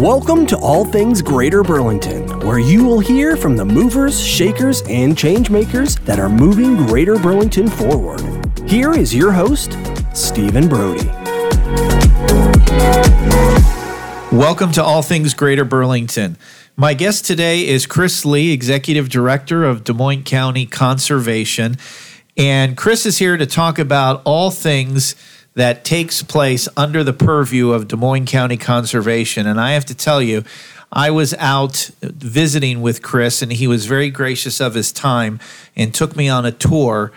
Welcome 0.00 0.46
to 0.46 0.56
All 0.56 0.86
Things 0.86 1.20
Greater 1.20 1.62
Burlington, 1.62 2.26
where 2.40 2.58
you 2.58 2.86
will 2.86 3.00
hear 3.00 3.36
from 3.36 3.54
the 3.54 3.66
movers, 3.66 4.18
shakers, 4.18 4.80
and 4.88 5.14
changemakers 5.14 6.02
that 6.06 6.18
are 6.18 6.30
moving 6.30 6.74
Greater 6.74 7.18
Burlington 7.18 7.68
forward. 7.68 8.22
Here 8.66 8.94
is 8.94 9.14
your 9.14 9.30
host, 9.30 9.76
Stephen 10.14 10.70
Brody. 10.70 11.06
Welcome 14.34 14.72
to 14.72 14.82
All 14.82 15.02
Things 15.02 15.34
Greater 15.34 15.66
Burlington. 15.66 16.38
My 16.76 16.94
guest 16.94 17.26
today 17.26 17.68
is 17.68 17.84
Chris 17.84 18.24
Lee, 18.24 18.52
Executive 18.52 19.10
Director 19.10 19.64
of 19.64 19.84
Des 19.84 19.92
Moines 19.92 20.22
County 20.22 20.64
Conservation. 20.64 21.76
And 22.38 22.74
Chris 22.74 23.04
is 23.04 23.18
here 23.18 23.36
to 23.36 23.44
talk 23.44 23.78
about 23.78 24.22
all 24.24 24.50
things 24.50 25.14
that 25.60 25.84
takes 25.84 26.22
place 26.22 26.68
under 26.74 27.04
the 27.04 27.12
purview 27.12 27.72
of 27.72 27.86
Des 27.86 27.96
Moines 27.96 28.24
County 28.24 28.56
Conservation. 28.56 29.46
And 29.46 29.60
I 29.60 29.72
have 29.72 29.84
to 29.86 29.94
tell 29.94 30.22
you, 30.22 30.42
I 30.90 31.10
was 31.10 31.34
out 31.34 31.90
visiting 32.00 32.80
with 32.80 33.02
Chris, 33.02 33.42
and 33.42 33.52
he 33.52 33.66
was 33.66 33.84
very 33.84 34.08
gracious 34.08 34.58
of 34.58 34.72
his 34.72 34.90
time 34.90 35.38
and 35.76 35.92
took 35.92 36.16
me 36.16 36.30
on 36.30 36.46
a 36.46 36.50
tour. 36.50 37.12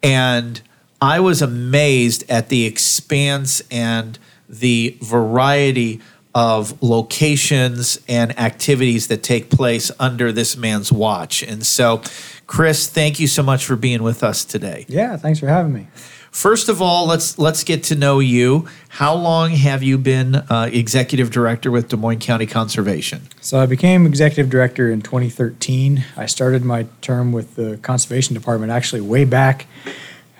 And 0.00 0.62
I 1.02 1.18
was 1.18 1.42
amazed 1.42 2.24
at 2.30 2.50
the 2.50 2.66
expanse 2.66 3.62
and 3.68 4.16
the 4.48 4.96
variety 5.02 6.00
of 6.36 6.80
locations 6.80 7.98
and 8.06 8.38
activities 8.38 9.08
that 9.08 9.24
take 9.24 9.50
place 9.50 9.90
under 9.98 10.30
this 10.30 10.56
man's 10.56 10.92
watch. 10.92 11.42
And 11.42 11.66
so, 11.66 12.00
Chris, 12.46 12.86
thank 12.86 13.18
you 13.18 13.26
so 13.26 13.42
much 13.42 13.64
for 13.64 13.74
being 13.74 14.04
with 14.04 14.22
us 14.22 14.44
today. 14.44 14.86
Yeah, 14.86 15.16
thanks 15.16 15.40
for 15.40 15.48
having 15.48 15.72
me. 15.72 15.88
First 16.30 16.68
of 16.68 16.82
all, 16.82 17.06
let's 17.06 17.38
let's 17.38 17.64
get 17.64 17.82
to 17.84 17.94
know 17.94 18.18
you. 18.18 18.68
How 18.90 19.14
long 19.14 19.50
have 19.52 19.82
you 19.82 19.98
been 19.98 20.36
uh, 20.36 20.68
executive 20.72 21.30
director 21.30 21.70
with 21.70 21.88
Des 21.88 21.96
Moines 21.96 22.18
County 22.20 22.46
Conservation? 22.46 23.22
So 23.40 23.58
I 23.58 23.66
became 23.66 24.06
executive 24.06 24.50
director 24.50 24.90
in 24.90 25.02
2013. 25.02 26.04
I 26.16 26.26
started 26.26 26.64
my 26.64 26.86
term 27.00 27.32
with 27.32 27.56
the 27.56 27.78
conservation 27.78 28.34
department 28.34 28.72
actually 28.72 29.00
way 29.00 29.24
back. 29.24 29.66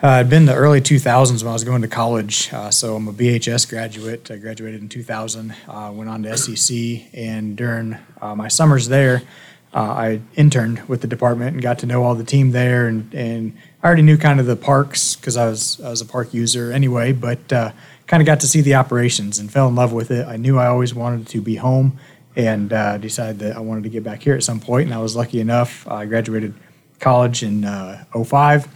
Uh, 0.00 0.18
it'd 0.20 0.30
been 0.30 0.44
the 0.44 0.54
early 0.54 0.80
2000s 0.80 1.42
when 1.42 1.50
I 1.50 1.52
was 1.52 1.64
going 1.64 1.82
to 1.82 1.88
college. 1.88 2.52
Uh, 2.52 2.70
so 2.70 2.94
I'm 2.94 3.08
a 3.08 3.12
BHS 3.12 3.68
graduate. 3.68 4.30
I 4.30 4.36
graduated 4.36 4.80
in 4.80 4.88
2000. 4.88 5.54
Uh, 5.66 5.90
went 5.92 6.08
on 6.08 6.22
to 6.22 6.36
SEC, 6.36 7.02
and 7.12 7.56
during 7.56 7.96
uh, 8.20 8.36
my 8.36 8.46
summers 8.46 8.86
there, 8.86 9.22
uh, 9.74 9.80
I 9.80 10.20
interned 10.36 10.88
with 10.88 11.00
the 11.00 11.08
department 11.08 11.54
and 11.54 11.62
got 11.62 11.80
to 11.80 11.86
know 11.86 12.04
all 12.04 12.14
the 12.14 12.24
team 12.24 12.52
there 12.52 12.86
and 12.86 13.12
and 13.12 13.56
I 13.82 13.86
already 13.86 14.02
knew 14.02 14.16
kind 14.16 14.40
of 14.40 14.46
the 14.46 14.56
parks 14.56 15.14
because 15.14 15.36
I 15.36 15.46
was 15.46 15.80
I 15.80 15.90
was 15.90 16.00
a 16.00 16.06
park 16.06 16.34
user 16.34 16.72
anyway, 16.72 17.12
but 17.12 17.52
uh, 17.52 17.72
kind 18.06 18.20
of 18.20 18.26
got 18.26 18.40
to 18.40 18.48
see 18.48 18.60
the 18.60 18.74
operations 18.74 19.38
and 19.38 19.52
fell 19.52 19.68
in 19.68 19.74
love 19.74 19.92
with 19.92 20.10
it. 20.10 20.26
I 20.26 20.36
knew 20.36 20.58
I 20.58 20.66
always 20.66 20.94
wanted 20.94 21.28
to 21.28 21.40
be 21.40 21.56
home, 21.56 21.98
and 22.38 22.72
uh, 22.72 22.98
decided 22.98 23.40
that 23.40 23.56
I 23.56 23.60
wanted 23.60 23.82
to 23.82 23.90
get 23.90 24.04
back 24.04 24.22
here 24.22 24.34
at 24.34 24.44
some 24.44 24.60
point. 24.60 24.86
And 24.86 24.94
I 24.94 24.98
was 24.98 25.16
lucky 25.16 25.40
enough. 25.40 25.86
I 25.88 26.06
graduated 26.06 26.54
college 27.00 27.42
in 27.42 27.64
uh, 27.64 28.04
05 28.12 28.68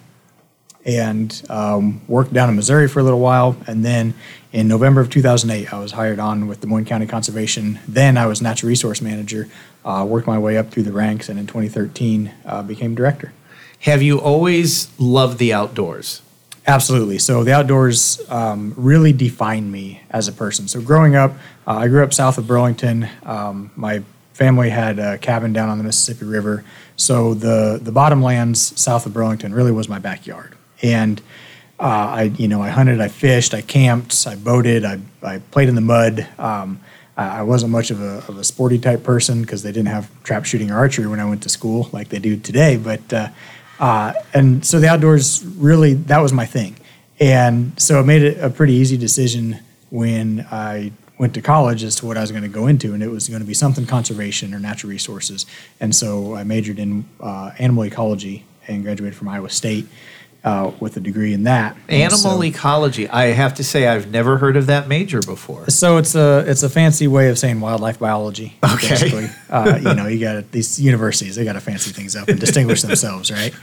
and 0.84 1.42
um, 1.48 2.00
worked 2.08 2.32
down 2.32 2.48
in 2.48 2.56
Missouri 2.56 2.88
for 2.88 2.98
a 2.98 3.04
little 3.04 3.20
while. 3.20 3.56
And 3.68 3.84
then 3.84 4.14
in 4.52 4.66
November 4.66 5.00
of 5.00 5.10
2008, 5.10 5.72
I 5.72 5.78
was 5.78 5.92
hired 5.92 6.18
on 6.18 6.48
with 6.48 6.60
Des 6.60 6.66
Moines 6.66 6.86
County 6.86 7.06
Conservation. 7.06 7.78
Then 7.86 8.18
I 8.18 8.26
was 8.26 8.42
natural 8.42 8.68
resource 8.68 9.00
manager, 9.00 9.48
uh, 9.84 10.04
worked 10.08 10.26
my 10.26 10.38
way 10.38 10.58
up 10.58 10.70
through 10.70 10.82
the 10.82 10.92
ranks, 10.92 11.28
and 11.28 11.38
in 11.38 11.46
2013 11.46 12.32
uh, 12.44 12.62
became 12.64 12.96
director. 12.96 13.32
Have 13.82 14.00
you 14.00 14.20
always 14.20 14.88
loved 15.00 15.38
the 15.38 15.52
outdoors? 15.52 16.22
Absolutely. 16.68 17.18
So 17.18 17.42
the 17.42 17.52
outdoors 17.52 18.22
um, 18.30 18.74
really 18.76 19.12
defined 19.12 19.72
me 19.72 20.02
as 20.08 20.28
a 20.28 20.32
person. 20.32 20.68
So 20.68 20.80
growing 20.80 21.16
up, 21.16 21.32
uh, 21.66 21.78
I 21.78 21.88
grew 21.88 22.04
up 22.04 22.14
south 22.14 22.38
of 22.38 22.46
Burlington. 22.46 23.08
Um, 23.24 23.72
my 23.74 24.04
family 24.34 24.70
had 24.70 25.00
a 25.00 25.18
cabin 25.18 25.52
down 25.52 25.68
on 25.68 25.78
the 25.78 25.84
Mississippi 25.84 26.24
River. 26.24 26.64
So 26.94 27.34
the 27.34 27.80
the 27.82 27.90
bottomlands 27.90 28.78
south 28.78 29.04
of 29.04 29.14
Burlington 29.14 29.52
really 29.52 29.72
was 29.72 29.88
my 29.88 29.98
backyard. 29.98 30.54
And 30.80 31.20
uh, 31.80 31.82
I, 31.82 32.22
you 32.22 32.46
know, 32.46 32.62
I 32.62 32.68
hunted, 32.68 33.00
I 33.00 33.08
fished, 33.08 33.52
I 33.52 33.62
camped, 33.62 34.28
I 34.28 34.36
boated, 34.36 34.84
I, 34.84 35.00
I 35.24 35.40
played 35.50 35.68
in 35.68 35.74
the 35.74 35.80
mud. 35.80 36.28
Um, 36.38 36.78
I 37.16 37.42
wasn't 37.42 37.72
much 37.72 37.90
of 37.90 38.00
a, 38.00 38.18
of 38.28 38.38
a 38.38 38.44
sporty 38.44 38.78
type 38.78 39.02
person 39.02 39.42
because 39.42 39.62
they 39.64 39.72
didn't 39.72 39.88
have 39.88 40.08
trap 40.22 40.44
shooting 40.44 40.70
or 40.70 40.76
archery 40.76 41.06
when 41.08 41.20
I 41.20 41.28
went 41.28 41.42
to 41.42 41.48
school 41.48 41.90
like 41.92 42.08
they 42.08 42.18
do 42.18 42.36
today. 42.36 42.76
But 42.76 43.12
uh, 43.12 43.28
uh, 43.82 44.12
and 44.32 44.64
so 44.64 44.78
the 44.78 44.88
outdoors 44.88 45.44
really, 45.44 45.94
that 45.94 46.20
was 46.20 46.32
my 46.32 46.46
thing. 46.46 46.76
And 47.18 47.78
so 47.80 47.98
it 47.98 48.04
made 48.04 48.22
it 48.22 48.38
a 48.38 48.48
pretty 48.48 48.74
easy 48.74 48.96
decision 48.96 49.58
when 49.90 50.46
I 50.52 50.92
went 51.18 51.34
to 51.34 51.42
college 51.42 51.82
as 51.82 51.96
to 51.96 52.06
what 52.06 52.16
I 52.16 52.20
was 52.20 52.30
going 52.30 52.44
to 52.44 52.48
go 52.48 52.68
into, 52.68 52.94
and 52.94 53.02
it 53.02 53.10
was 53.10 53.28
going 53.28 53.42
to 53.42 53.46
be 53.46 53.54
something 53.54 53.84
conservation 53.84 54.54
or 54.54 54.60
natural 54.60 54.90
resources. 54.90 55.46
And 55.80 55.94
so 55.94 56.36
I 56.36 56.44
majored 56.44 56.78
in 56.78 57.04
uh, 57.20 57.50
animal 57.58 57.84
ecology 57.84 58.44
and 58.68 58.84
graduated 58.84 59.16
from 59.16 59.28
Iowa 59.28 59.50
State 59.50 59.88
uh, 60.44 60.72
with 60.80 60.96
a 60.96 61.00
degree 61.00 61.32
in 61.32 61.44
that. 61.44 61.76
Animal 61.88 62.18
so, 62.18 62.42
ecology. 62.42 63.08
I 63.08 63.26
have 63.26 63.54
to 63.54 63.64
say, 63.64 63.86
I've 63.86 64.10
never 64.10 64.38
heard 64.38 64.56
of 64.56 64.66
that 64.66 64.88
major 64.88 65.20
before. 65.20 65.68
So 65.70 65.98
it's 65.98 66.14
a 66.14 66.44
it's 66.46 66.62
a 66.62 66.68
fancy 66.68 67.06
way 67.06 67.28
of 67.28 67.38
saying 67.38 67.60
wildlife 67.60 67.98
biology. 67.98 68.56
Okay. 68.64 68.88
Basically, 68.88 69.28
uh, 69.50 69.78
you 69.80 69.94
know, 69.94 70.06
you 70.06 70.18
got 70.18 70.50
these 70.50 70.80
universities 70.80 71.36
they 71.36 71.44
got 71.44 71.52
to 71.52 71.60
fancy 71.60 71.92
things 71.92 72.16
up 72.16 72.28
and 72.28 72.40
distinguish 72.40 72.82
themselves, 72.82 73.30
right? 73.30 73.54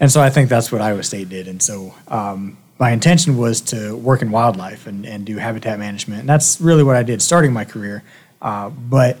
And 0.00 0.10
so 0.10 0.22
I 0.22 0.30
think 0.30 0.48
that's 0.48 0.72
what 0.72 0.80
Iowa 0.80 1.02
State 1.02 1.28
did. 1.28 1.46
And 1.46 1.60
so 1.60 1.94
um, 2.08 2.56
my 2.78 2.90
intention 2.90 3.36
was 3.36 3.60
to 3.62 3.94
work 3.94 4.22
in 4.22 4.30
wildlife 4.30 4.86
and, 4.86 5.04
and 5.04 5.26
do 5.26 5.36
habitat 5.36 5.78
management, 5.78 6.20
and 6.20 6.28
that's 6.28 6.58
really 6.60 6.82
what 6.82 6.96
I 6.96 7.02
did 7.02 7.20
starting 7.20 7.52
my 7.52 7.64
career. 7.66 8.02
Uh, 8.40 8.70
but 8.70 9.18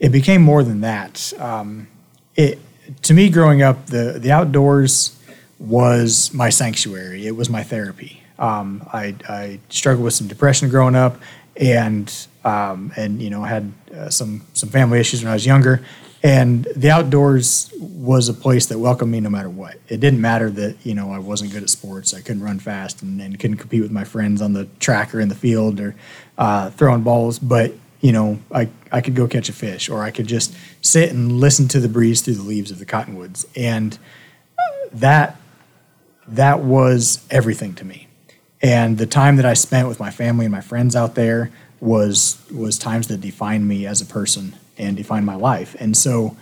it 0.00 0.10
became 0.10 0.42
more 0.42 0.64
than 0.64 0.80
that. 0.80 1.32
Um, 1.38 1.86
it 2.34 2.58
to 3.02 3.14
me, 3.14 3.28
growing 3.28 3.62
up, 3.62 3.86
the 3.86 4.18
the 4.18 4.32
outdoors 4.32 5.17
was 5.58 6.32
my 6.32 6.50
sanctuary. 6.50 7.26
It 7.26 7.36
was 7.36 7.50
my 7.50 7.62
therapy. 7.62 8.22
Um, 8.38 8.88
I, 8.92 9.16
I, 9.28 9.60
struggled 9.68 10.04
with 10.04 10.14
some 10.14 10.28
depression 10.28 10.68
growing 10.68 10.94
up, 10.94 11.16
and 11.56 12.12
um, 12.44 12.92
and 12.96 13.20
you 13.20 13.30
know 13.30 13.42
had 13.42 13.72
uh, 13.92 14.10
some 14.10 14.42
some 14.52 14.68
family 14.68 15.00
issues 15.00 15.22
when 15.22 15.30
I 15.30 15.34
was 15.34 15.44
younger. 15.44 15.84
And 16.22 16.66
the 16.74 16.90
outdoors 16.90 17.72
was 17.78 18.28
a 18.28 18.34
place 18.34 18.66
that 18.66 18.78
welcomed 18.78 19.12
me 19.12 19.20
no 19.20 19.30
matter 19.30 19.48
what. 19.48 19.76
It 19.88 20.00
didn't 20.00 20.20
matter 20.20 20.50
that 20.50 20.76
you 20.84 20.94
know 20.94 21.12
I 21.12 21.18
wasn't 21.18 21.52
good 21.52 21.62
at 21.62 21.70
sports. 21.70 22.14
I 22.14 22.20
couldn't 22.20 22.42
run 22.42 22.60
fast 22.60 23.02
and, 23.02 23.20
and 23.20 23.38
couldn't 23.38 23.58
compete 23.58 23.82
with 23.82 23.92
my 23.92 24.04
friends 24.04 24.40
on 24.40 24.52
the 24.52 24.66
track 24.78 25.14
or 25.14 25.20
in 25.20 25.28
the 25.28 25.34
field 25.34 25.80
or 25.80 25.96
uh, 26.36 26.70
throwing 26.70 27.02
balls. 27.02 27.38
But 27.40 27.74
you 28.00 28.12
know 28.12 28.38
I 28.52 28.68
I 28.92 29.00
could 29.00 29.16
go 29.16 29.26
catch 29.26 29.48
a 29.48 29.52
fish, 29.52 29.88
or 29.88 30.02
I 30.02 30.12
could 30.12 30.28
just 30.28 30.54
sit 30.80 31.10
and 31.10 31.40
listen 31.40 31.66
to 31.68 31.80
the 31.80 31.88
breeze 31.88 32.20
through 32.20 32.34
the 32.34 32.42
leaves 32.42 32.70
of 32.70 32.78
the 32.78 32.86
cottonwoods, 32.86 33.46
and 33.56 33.98
that 34.92 35.40
that 36.28 36.60
was 36.60 37.26
everything 37.30 37.74
to 37.74 37.84
me. 37.84 38.06
And 38.60 38.98
the 38.98 39.06
time 39.06 39.36
that 39.36 39.46
I 39.46 39.54
spent 39.54 39.88
with 39.88 40.00
my 40.00 40.10
family 40.10 40.44
and 40.44 40.52
my 40.52 40.60
friends 40.60 40.96
out 40.96 41.14
there 41.14 41.50
was 41.80 42.42
was 42.52 42.78
times 42.78 43.06
that 43.06 43.20
defined 43.20 43.68
me 43.68 43.86
as 43.86 44.00
a 44.00 44.06
person 44.06 44.54
and 44.76 44.96
defined 44.96 45.26
my 45.26 45.36
life. 45.36 45.76
And 45.78 45.96
so 45.96 46.36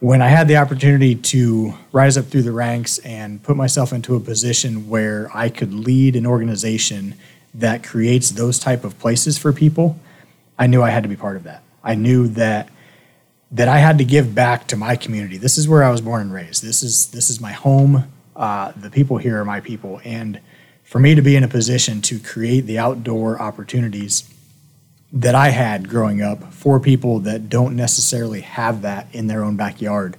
when 0.00 0.22
I 0.22 0.28
had 0.28 0.46
the 0.46 0.56
opportunity 0.56 1.16
to 1.16 1.74
rise 1.90 2.16
up 2.16 2.26
through 2.26 2.42
the 2.42 2.52
ranks 2.52 2.98
and 2.98 3.42
put 3.42 3.56
myself 3.56 3.92
into 3.92 4.14
a 4.14 4.20
position 4.20 4.88
where 4.88 5.28
I 5.34 5.48
could 5.48 5.74
lead 5.74 6.14
an 6.14 6.24
organization 6.24 7.16
that 7.54 7.82
creates 7.82 8.30
those 8.30 8.60
type 8.60 8.84
of 8.84 8.96
places 9.00 9.36
for 9.36 9.52
people, 9.52 9.98
I 10.56 10.68
knew 10.68 10.82
I 10.82 10.90
had 10.90 11.02
to 11.02 11.08
be 11.08 11.16
part 11.16 11.36
of 11.36 11.44
that. 11.44 11.62
I 11.82 11.94
knew 11.96 12.28
that 12.28 12.68
that 13.50 13.66
I 13.66 13.78
had 13.78 13.98
to 13.98 14.04
give 14.04 14.34
back 14.34 14.66
to 14.68 14.76
my 14.76 14.94
community. 14.94 15.38
This 15.38 15.56
is 15.56 15.66
where 15.66 15.82
I 15.82 15.90
was 15.90 16.02
born 16.02 16.20
and 16.20 16.32
raised. 16.32 16.62
This 16.62 16.82
is 16.82 17.08
this 17.08 17.30
is 17.30 17.40
my 17.40 17.52
home 17.52 18.04
uh, 18.38 18.72
the 18.76 18.88
people 18.88 19.18
here 19.18 19.40
are 19.40 19.44
my 19.44 19.60
people. 19.60 20.00
And 20.04 20.40
for 20.84 21.00
me 21.00 21.14
to 21.14 21.20
be 21.20 21.36
in 21.36 21.44
a 21.44 21.48
position 21.48 22.00
to 22.02 22.18
create 22.18 22.62
the 22.62 22.78
outdoor 22.78 23.40
opportunities 23.42 24.32
that 25.12 25.34
I 25.34 25.48
had 25.48 25.88
growing 25.88 26.22
up 26.22 26.52
for 26.52 26.78
people 26.78 27.18
that 27.20 27.48
don't 27.48 27.74
necessarily 27.76 28.42
have 28.42 28.82
that 28.82 29.08
in 29.12 29.26
their 29.26 29.42
own 29.42 29.56
backyard, 29.56 30.16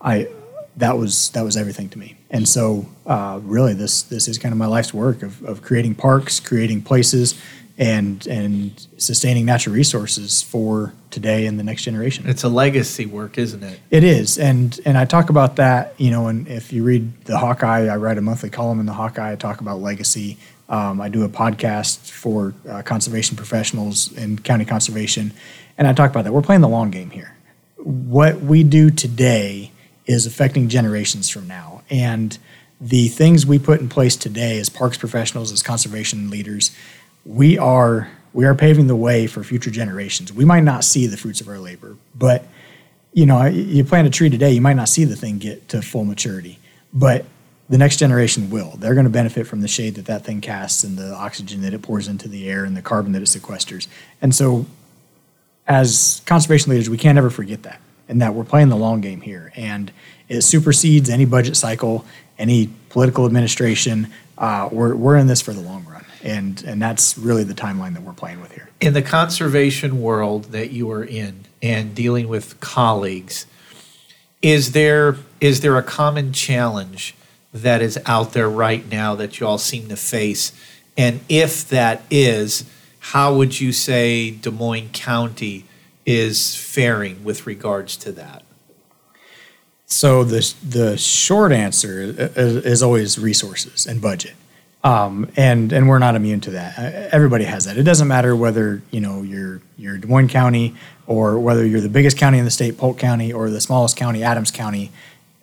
I 0.00 0.28
that 0.76 0.98
was 0.98 1.30
that 1.30 1.42
was 1.42 1.56
everything 1.56 1.88
to 1.90 1.98
me. 1.98 2.16
And 2.30 2.48
so, 2.48 2.86
uh, 3.06 3.40
really, 3.42 3.74
this 3.74 4.02
this 4.02 4.28
is 4.28 4.38
kind 4.38 4.52
of 4.52 4.58
my 4.58 4.66
life's 4.66 4.92
work 4.92 5.22
of, 5.22 5.42
of 5.44 5.62
creating 5.62 5.94
parks, 5.94 6.40
creating 6.40 6.82
places, 6.82 7.40
and 7.76 8.26
and 8.26 8.86
sustaining 8.98 9.44
natural 9.44 9.74
resources 9.74 10.42
for 10.42 10.92
today 11.10 11.46
and 11.46 11.58
the 11.58 11.64
next 11.64 11.82
generation. 11.82 12.24
It's 12.28 12.44
a 12.44 12.48
legacy 12.48 13.06
work, 13.06 13.36
isn't 13.38 13.62
it? 13.62 13.80
It 13.90 14.04
is, 14.04 14.38
and 14.38 14.78
and 14.84 14.96
I 14.96 15.04
talk 15.04 15.30
about 15.30 15.56
that. 15.56 15.94
You 15.98 16.10
know, 16.10 16.28
and 16.28 16.46
if 16.46 16.72
you 16.72 16.84
read 16.84 17.24
the 17.24 17.38
Hawkeye, 17.38 17.86
I 17.86 17.96
write 17.96 18.18
a 18.18 18.20
monthly 18.20 18.50
column 18.50 18.80
in 18.80 18.86
the 18.86 18.92
Hawkeye. 18.92 19.32
I 19.32 19.36
talk 19.36 19.60
about 19.60 19.80
legacy. 19.80 20.38
Um, 20.68 21.00
I 21.00 21.08
do 21.08 21.24
a 21.24 21.28
podcast 21.28 22.10
for 22.10 22.54
uh, 22.68 22.82
conservation 22.82 23.36
professionals 23.36 24.12
in 24.16 24.38
county 24.38 24.64
conservation, 24.64 25.32
and 25.76 25.88
I 25.88 25.92
talk 25.92 26.10
about 26.10 26.24
that. 26.24 26.32
We're 26.32 26.42
playing 26.42 26.62
the 26.62 26.68
long 26.68 26.90
game 26.90 27.10
here. 27.10 27.34
What 27.76 28.40
we 28.40 28.62
do 28.62 28.90
today 28.90 29.72
is 30.06 30.26
affecting 30.26 30.68
generations 30.68 31.28
from 31.28 31.48
now, 31.48 31.82
and 31.90 32.38
the 32.80 33.08
things 33.08 33.46
we 33.46 33.58
put 33.58 33.80
in 33.80 33.88
place 33.88 34.16
today 34.16 34.58
as 34.58 34.68
parks 34.68 34.96
professionals, 34.96 35.52
as 35.52 35.62
conservation 35.62 36.30
leaders 36.30 36.74
we 37.24 37.58
are 37.58 38.08
we 38.32 38.44
are 38.44 38.54
paving 38.54 38.88
the 38.88 38.96
way 38.96 39.26
for 39.26 39.44
future 39.44 39.70
generations. 39.70 40.32
We 40.32 40.44
might 40.44 40.64
not 40.64 40.82
see 40.82 41.06
the 41.06 41.16
fruits 41.16 41.40
of 41.40 41.48
our 41.48 41.58
labor, 41.58 41.96
but 42.14 42.44
you 43.12 43.26
know, 43.26 43.44
you 43.44 43.84
plant 43.84 44.08
a 44.08 44.10
tree 44.10 44.28
today, 44.28 44.50
you 44.50 44.60
might 44.60 44.74
not 44.74 44.88
see 44.88 45.04
the 45.04 45.14
thing 45.14 45.38
get 45.38 45.68
to 45.68 45.80
full 45.80 46.04
maturity, 46.04 46.58
but 46.92 47.24
the 47.68 47.78
next 47.78 47.96
generation 47.98 48.50
will. 48.50 48.72
They're 48.76 48.94
going 48.94 49.04
to 49.04 49.10
benefit 49.10 49.46
from 49.46 49.60
the 49.60 49.68
shade 49.68 49.94
that 49.94 50.06
that 50.06 50.24
thing 50.24 50.40
casts 50.40 50.84
and 50.84 50.98
the 50.98 51.14
oxygen 51.14 51.62
that 51.62 51.72
it 51.72 51.80
pours 51.80 52.08
into 52.08 52.28
the 52.28 52.48
air 52.48 52.64
and 52.64 52.76
the 52.76 52.82
carbon 52.82 53.12
that 53.12 53.22
it 53.22 53.26
sequesters. 53.26 53.86
And 54.20 54.34
so, 54.34 54.66
as 55.66 56.22
conservation 56.26 56.70
leaders, 56.70 56.90
we 56.90 56.98
can't 56.98 57.16
ever 57.16 57.30
forget 57.30 57.62
that 57.62 57.80
and 58.08 58.20
that 58.20 58.34
we're 58.34 58.44
playing 58.44 58.68
the 58.68 58.76
long 58.76 59.00
game 59.00 59.20
here. 59.22 59.52
And 59.56 59.92
it 60.28 60.42
supersedes 60.42 61.08
any 61.08 61.24
budget 61.24 61.56
cycle, 61.56 62.04
any 62.38 62.68
political 62.90 63.24
administration. 63.24 64.12
Uh, 64.36 64.68
we're, 64.70 64.94
we're 64.94 65.16
in 65.16 65.26
this 65.26 65.40
for 65.40 65.54
the 65.54 65.60
long 65.60 65.86
run. 65.86 66.03
And, 66.24 66.64
and 66.64 66.80
that's 66.80 67.16
really 67.16 67.44
the 67.44 67.54
timeline 67.54 67.92
that 67.94 68.02
we're 68.02 68.14
playing 68.14 68.40
with 68.40 68.52
here. 68.52 68.70
In 68.80 68.94
the 68.94 69.02
conservation 69.02 70.00
world 70.00 70.44
that 70.46 70.70
you 70.70 70.90
are 70.90 71.04
in 71.04 71.44
and 71.62 71.94
dealing 71.94 72.28
with 72.28 72.58
colleagues, 72.60 73.46
is 74.40 74.72
there 74.72 75.16
is 75.40 75.60
there 75.60 75.76
a 75.78 75.82
common 75.82 76.32
challenge 76.32 77.14
that 77.52 77.80
is 77.80 77.98
out 78.06 78.32
there 78.32 78.48
right 78.48 78.90
now 78.90 79.14
that 79.14 79.38
you 79.38 79.46
all 79.46 79.58
seem 79.58 79.88
to 79.88 79.96
face? 79.96 80.52
And 80.96 81.20
if 81.28 81.68
that 81.68 82.02
is, 82.10 82.64
how 82.98 83.34
would 83.34 83.60
you 83.60 83.72
say 83.72 84.30
Des 84.30 84.50
Moines 84.50 84.90
County 84.92 85.64
is 86.06 86.56
faring 86.56 87.22
with 87.24 87.46
regards 87.46 87.96
to 87.98 88.12
that? 88.12 88.42
So 89.86 90.24
the 90.24 90.54
the 90.66 90.96
short 90.98 91.52
answer 91.52 92.00
is, 92.00 92.64
is 92.64 92.82
always 92.82 93.18
resources 93.18 93.86
and 93.86 94.00
budget, 94.00 94.34
um, 94.84 95.30
and 95.36 95.72
and 95.72 95.88
we're 95.88 95.98
not 95.98 96.14
immune 96.14 96.40
to 96.40 96.50
that. 96.52 96.78
Uh, 96.78 97.08
everybody 97.10 97.44
has 97.44 97.64
that. 97.64 97.78
It 97.78 97.84
doesn't 97.84 98.06
matter 98.06 98.36
whether 98.36 98.82
you 98.90 99.00
know 99.00 99.22
you're 99.22 99.62
you're 99.78 99.96
Des 99.96 100.06
Moines 100.06 100.28
County 100.28 100.76
or 101.06 101.38
whether 101.38 101.66
you're 101.66 101.80
the 101.80 101.88
biggest 101.88 102.18
county 102.18 102.38
in 102.38 102.44
the 102.44 102.50
state, 102.50 102.76
Polk 102.76 102.98
County, 102.98 103.32
or 103.32 103.48
the 103.50 103.60
smallest 103.60 103.96
county, 103.96 104.22
Adams 104.22 104.50
County. 104.50 104.92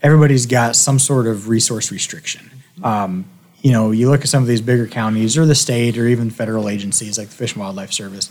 Everybody's 0.03 0.45
got 0.45 0.75
some 0.75 0.99
sort 0.99 1.27
of 1.27 1.49
resource 1.49 1.91
restriction. 1.91 2.49
Um, 2.83 3.25
you 3.61 3.71
know, 3.71 3.91
you 3.91 4.09
look 4.09 4.21
at 4.21 4.29
some 4.29 4.41
of 4.41 4.47
these 4.47 4.61
bigger 4.61 4.88
counties, 4.88 5.38
or 5.38 5.45
the 5.45 5.55
state, 5.55 5.97
or 5.97 6.07
even 6.07 6.29
federal 6.29 6.69
agencies 6.69 7.17
like 7.17 7.29
the 7.29 7.35
Fish 7.35 7.53
and 7.53 7.61
Wildlife 7.61 7.91
Service. 7.91 8.29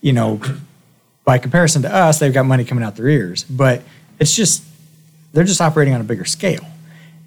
You 0.00 0.14
know, 0.14 0.40
by 1.24 1.36
comparison 1.38 1.82
to 1.82 1.94
us, 1.94 2.18
they've 2.18 2.32
got 2.32 2.46
money 2.46 2.64
coming 2.64 2.82
out 2.82 2.96
their 2.96 3.08
ears, 3.08 3.44
but 3.44 3.82
it's 4.18 4.34
just 4.34 4.64
they're 5.34 5.44
just 5.44 5.60
operating 5.60 5.92
on 5.92 6.00
a 6.00 6.04
bigger 6.04 6.24
scale. 6.24 6.64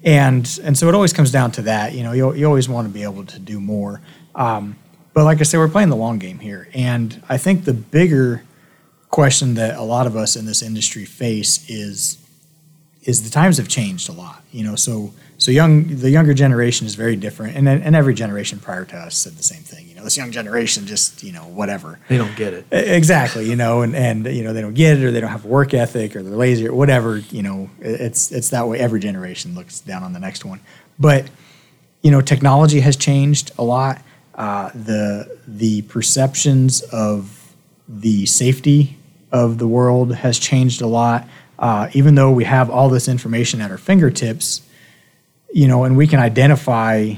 And, 0.02 0.60
and 0.62 0.76
so 0.76 0.88
it 0.88 0.94
always 0.94 1.12
comes 1.12 1.30
down 1.30 1.52
to 1.52 1.62
that. 1.62 1.92
You 1.92 2.02
know, 2.02 2.12
you, 2.12 2.34
you 2.34 2.46
always 2.46 2.68
want 2.68 2.88
to 2.88 2.92
be 2.92 3.02
able 3.02 3.24
to 3.26 3.38
do 3.38 3.60
more. 3.60 4.00
Um, 4.34 4.76
but 5.12 5.24
like 5.24 5.40
I 5.40 5.42
said, 5.42 5.58
we're 5.58 5.68
playing 5.68 5.90
the 5.90 5.96
long 5.96 6.18
game 6.18 6.38
here. 6.38 6.68
And 6.72 7.22
I 7.28 7.36
think 7.36 7.64
the 7.64 7.74
bigger 7.74 8.44
question 9.10 9.54
that 9.54 9.76
a 9.76 9.82
lot 9.82 10.06
of 10.06 10.16
us 10.16 10.36
in 10.36 10.46
this 10.46 10.62
industry 10.62 11.04
face 11.04 11.68
is 11.68 12.16
is 13.02 13.22
the 13.22 13.30
times 13.30 13.56
have 13.56 13.68
changed 13.68 14.08
a 14.08 14.12
lot. 14.12 14.42
You 14.52 14.62
know, 14.62 14.76
so 14.76 15.12
so 15.40 15.50
young 15.50 15.96
the 15.96 16.10
younger 16.10 16.34
generation 16.34 16.86
is 16.86 16.94
very 16.94 17.16
different, 17.16 17.56
and 17.56 17.66
and 17.66 17.96
every 17.96 18.14
generation 18.14 18.60
prior 18.60 18.84
to 18.84 18.96
us 18.96 19.16
said 19.16 19.32
the 19.32 19.42
same 19.42 19.62
thing. 19.62 19.88
You 19.88 19.94
know, 19.94 20.04
this 20.04 20.16
young 20.16 20.30
generation 20.30 20.86
just 20.86 21.22
you 21.22 21.32
know 21.32 21.44
whatever 21.44 21.98
they 22.08 22.18
don't 22.18 22.36
get 22.36 22.52
it 22.52 22.66
exactly. 22.70 23.48
You 23.48 23.56
know, 23.56 23.80
and 23.80 23.96
and 23.96 24.26
you 24.26 24.44
know 24.44 24.52
they 24.52 24.60
don't 24.60 24.74
get 24.74 24.98
it, 24.98 25.04
or 25.04 25.10
they 25.10 25.20
don't 25.20 25.30
have 25.30 25.46
work 25.46 25.72
ethic, 25.72 26.14
or 26.14 26.22
they're 26.22 26.36
lazy, 26.36 26.68
or 26.68 26.74
whatever. 26.74 27.18
You 27.18 27.42
know, 27.42 27.70
it's 27.80 28.30
it's 28.30 28.50
that 28.50 28.68
way. 28.68 28.78
Every 28.78 29.00
generation 29.00 29.54
looks 29.54 29.80
down 29.80 30.02
on 30.02 30.12
the 30.12 30.20
next 30.20 30.44
one, 30.44 30.60
but 30.98 31.28
you 32.02 32.10
know, 32.10 32.20
technology 32.20 32.80
has 32.80 32.96
changed 32.96 33.50
a 33.58 33.64
lot. 33.64 34.02
Uh, 34.34 34.70
the 34.74 35.38
the 35.48 35.82
perceptions 35.82 36.82
of 36.82 37.54
the 37.88 38.26
safety 38.26 38.98
of 39.32 39.58
the 39.58 39.66
world 39.66 40.14
has 40.16 40.38
changed 40.38 40.82
a 40.82 40.86
lot 40.86 41.26
uh, 41.60 41.90
even 41.92 42.14
though 42.14 42.30
we 42.30 42.44
have 42.44 42.70
all 42.70 42.88
this 42.88 43.06
information 43.06 43.60
at 43.60 43.70
our 43.70 43.78
fingertips, 43.78 44.62
you 45.52 45.68
know, 45.68 45.84
and 45.84 45.96
we 45.96 46.06
can 46.06 46.20
identify 46.20 47.14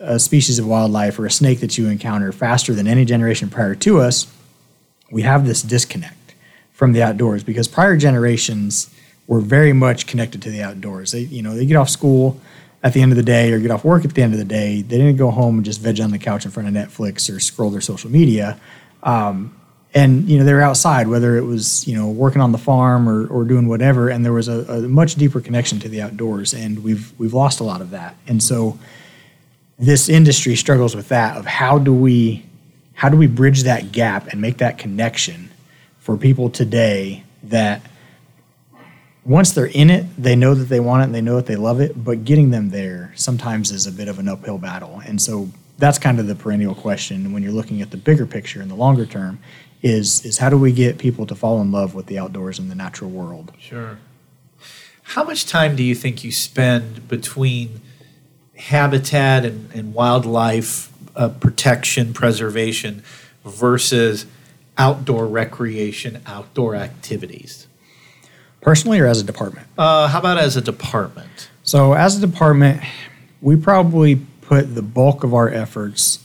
a 0.00 0.18
species 0.18 0.58
of 0.58 0.66
wildlife 0.66 1.18
or 1.18 1.26
a 1.26 1.30
snake 1.30 1.60
that 1.60 1.78
you 1.78 1.88
encounter 1.88 2.32
faster 2.32 2.74
than 2.74 2.86
any 2.86 3.04
generation 3.04 3.48
prior 3.48 3.74
to 3.76 4.00
us, 4.00 4.26
we 5.10 5.22
have 5.22 5.46
this 5.46 5.62
disconnect 5.62 6.34
from 6.72 6.92
the 6.92 7.02
outdoors 7.02 7.44
because 7.44 7.68
prior 7.68 7.96
generations 7.96 8.92
were 9.28 9.40
very 9.40 9.72
much 9.72 10.06
connected 10.06 10.42
to 10.42 10.50
the 10.50 10.60
outdoors. 10.60 11.12
They, 11.12 11.20
you 11.20 11.42
know, 11.42 11.54
they 11.54 11.66
get 11.66 11.76
off 11.76 11.88
school 11.88 12.40
at 12.82 12.92
the 12.92 13.00
end 13.00 13.12
of 13.12 13.16
the 13.16 13.22
day 13.22 13.52
or 13.52 13.60
get 13.60 13.70
off 13.70 13.84
work 13.84 14.04
at 14.04 14.14
the 14.14 14.22
end 14.22 14.32
of 14.32 14.38
the 14.38 14.44
day. 14.44 14.82
They 14.82 14.98
didn't 14.98 15.16
go 15.16 15.30
home 15.30 15.56
and 15.56 15.64
just 15.64 15.80
veg 15.80 16.00
on 16.00 16.10
the 16.10 16.18
couch 16.18 16.44
in 16.44 16.50
front 16.50 16.68
of 16.68 16.74
Netflix 16.74 17.32
or 17.34 17.38
scroll 17.38 17.70
their 17.70 17.80
social 17.80 18.10
media. 18.10 18.58
Um, 19.04 19.56
and 19.94 20.28
you 20.28 20.38
know 20.38 20.44
they 20.44 20.54
were 20.54 20.62
outside 20.62 21.06
whether 21.06 21.36
it 21.36 21.42
was 21.42 21.86
you 21.86 21.96
know 21.96 22.08
working 22.08 22.40
on 22.40 22.52
the 22.52 22.58
farm 22.58 23.08
or, 23.08 23.26
or 23.26 23.44
doing 23.44 23.68
whatever 23.68 24.08
and 24.08 24.24
there 24.24 24.32
was 24.32 24.48
a, 24.48 24.60
a, 24.72 24.80
much 24.82 25.16
deeper 25.16 25.40
connection 25.40 25.78
to 25.80 25.88
the 25.88 26.00
outdoors 26.00 26.54
and 26.54 26.82
we've 26.82 27.12
we've 27.18 27.34
lost 27.34 27.60
a 27.60 27.64
lot 27.64 27.80
of 27.80 27.90
that. 27.90 28.16
And 28.26 28.42
so 28.42 28.78
this 29.78 30.08
industry 30.08 30.56
struggles 30.56 30.94
with 30.94 31.08
that 31.08 31.36
of 31.36 31.46
how 31.46 31.78
do 31.78 31.92
we 31.92 32.44
how 32.94 33.08
do 33.08 33.16
we 33.16 33.26
bridge 33.26 33.64
that 33.64 33.92
gap 33.92 34.28
and 34.28 34.40
make 34.40 34.58
that 34.58 34.78
connection 34.78 35.50
for 35.98 36.16
people 36.16 36.48
today 36.48 37.24
that 37.42 37.82
once 39.24 39.52
they're 39.52 39.66
in 39.66 39.90
it 39.90 40.06
they 40.16 40.34
know 40.34 40.54
that 40.54 40.64
they 40.64 40.80
want 40.80 41.02
it 41.02 41.04
and 41.06 41.14
they 41.14 41.20
know 41.20 41.36
that 41.36 41.46
they 41.46 41.56
love 41.56 41.80
it 41.80 42.02
but 42.02 42.24
getting 42.24 42.50
them 42.50 42.70
there 42.70 43.12
sometimes 43.14 43.70
is 43.70 43.86
a 43.86 43.92
bit 43.92 44.08
of 44.08 44.18
an 44.18 44.28
uphill 44.28 44.58
battle. 44.58 45.02
And 45.04 45.20
so 45.20 45.48
that's 45.78 45.98
kind 45.98 46.20
of 46.20 46.28
the 46.28 46.34
perennial 46.34 46.74
question 46.74 47.32
when 47.32 47.42
you're 47.42 47.52
looking 47.52 47.82
at 47.82 47.90
the 47.90 47.96
bigger 47.96 48.24
picture 48.24 48.62
in 48.62 48.68
the 48.68 48.74
longer 48.76 49.04
term 49.04 49.38
is 49.82 50.24
is 50.24 50.38
how 50.38 50.48
do 50.48 50.56
we 50.56 50.72
get 50.72 50.98
people 50.98 51.26
to 51.26 51.34
fall 51.34 51.60
in 51.60 51.72
love 51.72 51.94
with 51.94 52.06
the 52.06 52.18
outdoors 52.18 52.58
and 52.58 52.70
the 52.70 52.74
natural 52.74 53.10
world? 53.10 53.52
Sure. 53.58 53.98
How 55.02 55.24
much 55.24 55.46
time 55.46 55.76
do 55.76 55.82
you 55.82 55.94
think 55.94 56.24
you 56.24 56.32
spend 56.32 57.08
between 57.08 57.80
habitat 58.56 59.44
and, 59.44 59.70
and 59.74 59.92
wildlife 59.92 60.92
uh, 61.16 61.28
protection, 61.28 62.14
preservation 62.14 63.02
versus 63.44 64.26
outdoor 64.78 65.26
recreation, 65.26 66.22
outdoor 66.26 66.74
activities? 66.74 67.66
Personally, 68.60 69.00
or 69.00 69.06
as 69.06 69.20
a 69.20 69.24
department? 69.24 69.66
Uh, 69.76 70.06
how 70.06 70.20
about 70.20 70.38
as 70.38 70.56
a 70.56 70.60
department? 70.60 71.50
So, 71.64 71.94
as 71.94 72.16
a 72.16 72.20
department, 72.24 72.80
we 73.40 73.56
probably 73.56 74.16
put 74.40 74.74
the 74.74 74.82
bulk 74.82 75.24
of 75.24 75.34
our 75.34 75.48
efforts. 75.48 76.20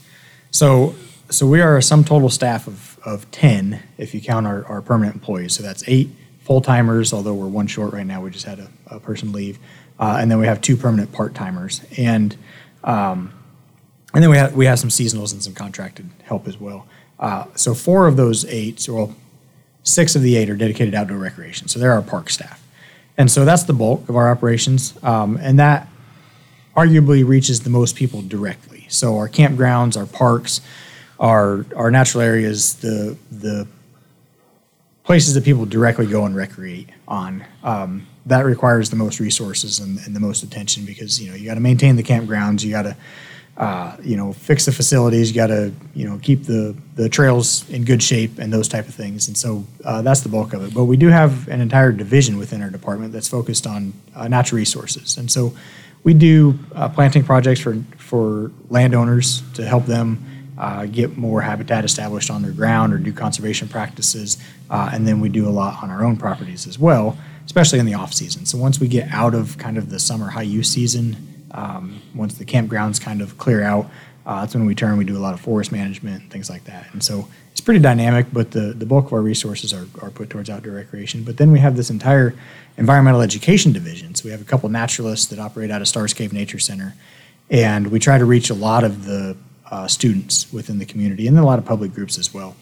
So, 0.52 0.94
so 1.30 1.46
we 1.46 1.60
are 1.60 1.76
a 1.76 1.82
sum 1.82 2.04
total 2.04 2.30
staff 2.30 2.66
of, 2.68 2.87
of 3.04 3.30
10 3.30 3.82
if 3.96 4.14
you 4.14 4.20
count 4.20 4.46
our, 4.46 4.64
our 4.66 4.82
permanent 4.82 5.14
employees. 5.14 5.54
So 5.54 5.62
that's 5.62 5.84
eight 5.86 6.10
full 6.40 6.60
timers, 6.60 7.12
although 7.12 7.34
we're 7.34 7.48
one 7.48 7.66
short 7.66 7.92
right 7.92 8.06
now. 8.06 8.22
We 8.22 8.30
just 8.30 8.46
had 8.46 8.58
a, 8.58 8.68
a 8.86 9.00
person 9.00 9.32
leave. 9.32 9.58
Uh, 9.98 10.18
and 10.20 10.30
then 10.30 10.38
we 10.38 10.46
have 10.46 10.60
two 10.60 10.76
permanent 10.76 11.12
part 11.12 11.34
timers. 11.34 11.82
And 11.96 12.36
um, 12.84 13.32
and 14.14 14.22
then 14.22 14.30
we 14.30 14.36
have, 14.36 14.54
we 14.54 14.66
have 14.66 14.78
some 14.78 14.90
seasonals 14.90 15.32
and 15.32 15.42
some 15.42 15.54
contracted 15.54 16.08
help 16.22 16.48
as 16.48 16.58
well. 16.58 16.86
Uh, 17.18 17.44
so 17.54 17.74
four 17.74 18.06
of 18.06 18.16
those 18.16 18.44
eight, 18.46 18.86
well, 18.88 19.14
six 19.82 20.16
of 20.16 20.22
the 20.22 20.36
eight 20.36 20.48
are 20.48 20.56
dedicated 20.56 20.94
outdoor 20.94 21.18
recreation. 21.18 21.68
So 21.68 21.78
they're 21.78 21.92
our 21.92 22.02
park 22.02 22.30
staff. 22.30 22.64
And 23.16 23.30
so 23.30 23.44
that's 23.44 23.64
the 23.64 23.72
bulk 23.72 24.08
of 24.08 24.16
our 24.16 24.30
operations. 24.30 24.94
Um, 25.02 25.38
and 25.40 25.58
that 25.58 25.88
arguably 26.76 27.26
reaches 27.26 27.60
the 27.60 27.70
most 27.70 27.96
people 27.96 28.22
directly. 28.22 28.86
So 28.88 29.16
our 29.16 29.28
campgrounds, 29.28 29.96
our 29.96 30.06
parks, 30.06 30.60
our 31.18 31.66
our 31.76 31.90
natural 31.90 32.22
areas, 32.22 32.74
the 32.76 33.16
the 33.30 33.66
places 35.04 35.34
that 35.34 35.44
people 35.44 35.64
directly 35.64 36.06
go 36.06 36.26
and 36.26 36.36
recreate 36.36 36.90
on. 37.06 37.44
Um, 37.62 38.06
that 38.26 38.44
requires 38.44 38.90
the 38.90 38.96
most 38.96 39.20
resources 39.20 39.78
and, 39.78 39.98
and, 40.04 40.14
the 40.14 40.20
most 40.20 40.42
attention 40.42 40.84
because 40.84 41.18
you 41.18 41.30
know 41.30 41.34
you 41.34 41.46
got 41.46 41.54
to 41.54 41.60
maintain 41.60 41.96
the 41.96 42.02
campgrounds, 42.02 42.62
you 42.62 42.70
got 42.70 42.82
to 42.82 42.96
uh, 43.56 43.96
you 44.02 44.16
know 44.16 44.34
fix 44.34 44.66
the 44.66 44.72
facilities, 44.72 45.30
you 45.30 45.34
got 45.34 45.46
to 45.46 45.72
you 45.94 46.06
know 46.06 46.18
keep 46.22 46.44
the 46.44 46.76
the 46.94 47.08
trails 47.08 47.68
in 47.70 47.84
good 47.84 48.02
shape 48.02 48.38
and 48.38 48.52
those 48.52 48.68
type 48.68 48.86
of 48.86 48.94
things. 48.94 49.28
And 49.28 49.36
so 49.36 49.64
uh, 49.84 50.02
that's 50.02 50.20
the 50.20 50.28
bulk 50.28 50.52
of 50.52 50.62
it. 50.62 50.74
But 50.74 50.84
we 50.84 50.98
do 50.98 51.08
have 51.08 51.48
an 51.48 51.62
entire 51.62 51.90
division 51.90 52.36
within 52.36 52.62
our 52.62 52.70
department 52.70 53.14
that's 53.14 53.28
focused 53.28 53.66
on 53.66 53.94
uh, 54.14 54.28
natural 54.28 54.58
resources, 54.58 55.16
and 55.16 55.30
so 55.30 55.54
we 56.04 56.12
do 56.14 56.58
uh, 56.74 56.88
planting 56.90 57.24
projects 57.24 57.60
for 57.60 57.82
for 57.96 58.52
landowners 58.68 59.42
to 59.54 59.64
help 59.64 59.86
them 59.86 60.37
uh, 60.58 60.86
get 60.86 61.16
more 61.16 61.40
habitat 61.40 61.84
established 61.84 62.30
on 62.30 62.42
their 62.42 62.50
ground 62.50 62.92
or 62.92 62.98
do 62.98 63.12
conservation 63.12 63.68
practices. 63.68 64.36
Uh, 64.68 64.90
and 64.92 65.06
then 65.06 65.20
we 65.20 65.28
do 65.28 65.48
a 65.48 65.50
lot 65.50 65.82
on 65.82 65.90
our 65.90 66.04
own 66.04 66.16
properties 66.16 66.66
as 66.66 66.78
well, 66.78 67.16
especially 67.46 67.78
in 67.78 67.86
the 67.86 67.94
off 67.94 68.12
season. 68.12 68.44
So 68.44 68.58
once 68.58 68.80
we 68.80 68.88
get 68.88 69.08
out 69.12 69.34
of 69.34 69.56
kind 69.56 69.78
of 69.78 69.88
the 69.88 70.00
summer 70.00 70.28
high 70.28 70.42
use 70.42 70.68
season, 70.68 71.16
um, 71.52 72.02
once 72.14 72.34
the 72.34 72.44
campgrounds 72.44 73.00
kind 73.00 73.22
of 73.22 73.38
clear 73.38 73.62
out, 73.62 73.88
uh, 74.26 74.40
that's 74.40 74.54
when 74.54 74.66
we 74.66 74.74
turn. 74.74 74.98
We 74.98 75.04
do 75.04 75.16
a 75.16 75.20
lot 75.20 75.32
of 75.32 75.40
forest 75.40 75.72
management 75.72 76.22
and 76.22 76.30
things 76.30 76.50
like 76.50 76.64
that. 76.64 76.92
And 76.92 77.02
so 77.02 77.28
it's 77.52 77.62
pretty 77.62 77.80
dynamic, 77.80 78.26
but 78.30 78.50
the, 78.50 78.74
the 78.74 78.84
bulk 78.84 79.06
of 79.06 79.12
our 79.14 79.22
resources 79.22 79.72
are, 79.72 79.86
are 80.02 80.10
put 80.10 80.28
towards 80.28 80.50
outdoor 80.50 80.74
recreation. 80.74 81.22
But 81.22 81.38
then 81.38 81.50
we 81.50 81.60
have 81.60 81.76
this 81.76 81.88
entire 81.88 82.34
environmental 82.76 83.22
education 83.22 83.72
division. 83.72 84.14
So 84.16 84.24
we 84.24 84.32
have 84.32 84.42
a 84.42 84.44
couple 84.44 84.68
naturalists 84.68 85.26
that 85.28 85.38
operate 85.38 85.70
out 85.70 85.80
of 85.80 85.88
Starr's 85.88 86.12
Cave 86.12 86.34
Nature 86.34 86.58
Center. 86.58 86.94
And 87.48 87.86
we 87.86 87.98
try 87.98 88.18
to 88.18 88.26
reach 88.26 88.50
a 88.50 88.54
lot 88.54 88.84
of 88.84 89.06
the 89.06 89.34
uh, 89.70 89.86
students 89.88 90.52
within 90.52 90.78
the 90.78 90.86
community, 90.86 91.26
and 91.26 91.38
a 91.38 91.44
lot 91.44 91.58
of 91.58 91.64
public 91.64 91.92
groups 91.94 92.18
as 92.18 92.32
well. 92.32 92.56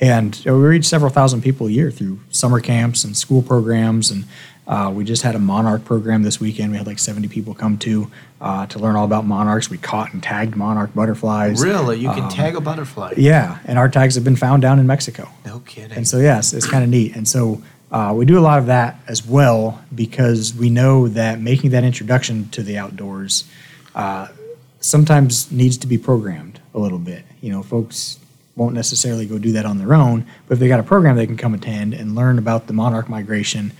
And 0.00 0.40
we 0.44 0.50
reach 0.52 0.84
several 0.86 1.10
thousand 1.10 1.42
people 1.42 1.68
a 1.68 1.70
year 1.70 1.90
through 1.90 2.20
summer 2.30 2.60
camps 2.60 3.04
and 3.04 3.16
school 3.16 3.40
programs. 3.40 4.10
And 4.10 4.24
uh, 4.66 4.90
we 4.92 5.04
just 5.04 5.22
had 5.22 5.36
a 5.36 5.38
monarch 5.38 5.84
program 5.84 6.22
this 6.24 6.40
weekend. 6.40 6.72
We 6.72 6.78
had 6.78 6.86
like 6.88 6.98
70 6.98 7.28
people 7.28 7.54
come 7.54 7.78
to 7.78 8.10
uh, 8.40 8.66
to 8.66 8.78
learn 8.80 8.96
all 8.96 9.04
about 9.04 9.26
monarchs. 9.26 9.70
We 9.70 9.78
caught 9.78 10.12
and 10.12 10.20
tagged 10.20 10.56
monarch 10.56 10.92
butterflies. 10.94 11.62
Really? 11.62 11.98
You 12.00 12.10
can 12.10 12.24
Um, 12.24 12.30
tag 12.30 12.56
a 12.56 12.60
butterfly? 12.60 13.14
Yeah, 13.16 13.58
and 13.64 13.78
our 13.78 13.88
tags 13.88 14.16
have 14.16 14.24
been 14.24 14.34
found 14.34 14.62
down 14.62 14.80
in 14.80 14.86
Mexico. 14.88 15.28
No 15.46 15.60
kidding. 15.60 15.96
And 15.96 16.08
so, 16.08 16.18
yes, 16.18 16.52
it's 16.52 16.66
kind 16.66 16.82
of 16.82 16.90
neat. 16.90 17.14
And 17.14 17.28
so, 17.28 17.62
uh, 17.92 18.12
we 18.16 18.24
do 18.24 18.38
a 18.38 18.40
lot 18.40 18.58
of 18.58 18.66
that 18.66 18.96
as 19.06 19.24
well 19.24 19.80
because 19.94 20.52
we 20.54 20.70
know 20.70 21.06
that 21.08 21.40
making 21.40 21.70
that 21.70 21.84
introduction 21.84 22.48
to 22.48 22.62
the 22.64 22.78
outdoors 22.78 23.44
uh, 23.94 24.26
sometimes 24.84 25.50
needs 25.50 25.78
to 25.78 25.86
be 25.86 25.96
programmed 25.96 26.60
a 26.74 26.78
little 26.78 26.98
bit. 26.98 27.24
You 27.40 27.50
know, 27.50 27.62
folks 27.62 28.18
won't 28.56 28.74
necessarily 28.74 29.26
go 29.26 29.38
do 29.38 29.52
that 29.52 29.64
on 29.64 29.78
their 29.78 29.94
own, 29.94 30.26
but 30.46 30.54
if 30.54 30.60
they 30.60 30.68
got 30.68 30.80
a 30.80 30.82
program 30.82 31.16
they 31.16 31.26
can 31.26 31.36
come 31.36 31.54
attend 31.54 31.94
and 31.94 32.14
learn 32.14 32.38
about 32.38 32.66
the 32.66 32.72
monarch 32.72 33.08
migration, 33.08 33.72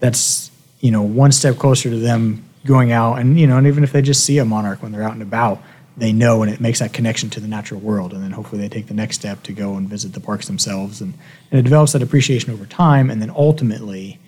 that's 0.00 0.50
you 0.80 0.90
know 0.90 1.02
one 1.02 1.32
step 1.32 1.56
closer 1.56 1.90
to 1.90 1.98
them 1.98 2.44
going 2.64 2.92
out. 2.92 3.18
And 3.18 3.38
you 3.38 3.46
know 3.46 3.58
and 3.58 3.66
even 3.66 3.84
if 3.84 3.92
they 3.92 4.02
just 4.02 4.24
see 4.24 4.38
a 4.38 4.44
monarch 4.44 4.82
when 4.82 4.92
they're 4.92 5.02
out 5.02 5.12
and 5.12 5.22
about 5.22 5.62
they 5.98 6.12
know 6.12 6.42
and 6.42 6.52
it 6.52 6.60
makes 6.60 6.78
that 6.78 6.92
connection 6.92 7.28
to 7.30 7.40
the 7.40 7.48
natural 7.48 7.80
world. 7.80 8.12
And 8.12 8.22
then 8.22 8.30
hopefully 8.30 8.62
they 8.62 8.68
take 8.68 8.86
the 8.86 8.94
next 8.94 9.16
step 9.16 9.42
to 9.42 9.52
go 9.52 9.74
and 9.74 9.88
visit 9.88 10.12
the 10.12 10.20
parks 10.20 10.46
themselves. 10.46 11.00
And, 11.00 11.14
and 11.50 11.58
it 11.58 11.64
develops 11.64 11.92
that 11.92 12.02
appreciation 12.02 12.52
over 12.52 12.66
time. 12.66 13.10
And 13.10 13.20
then 13.20 13.30
ultimately 13.30 14.20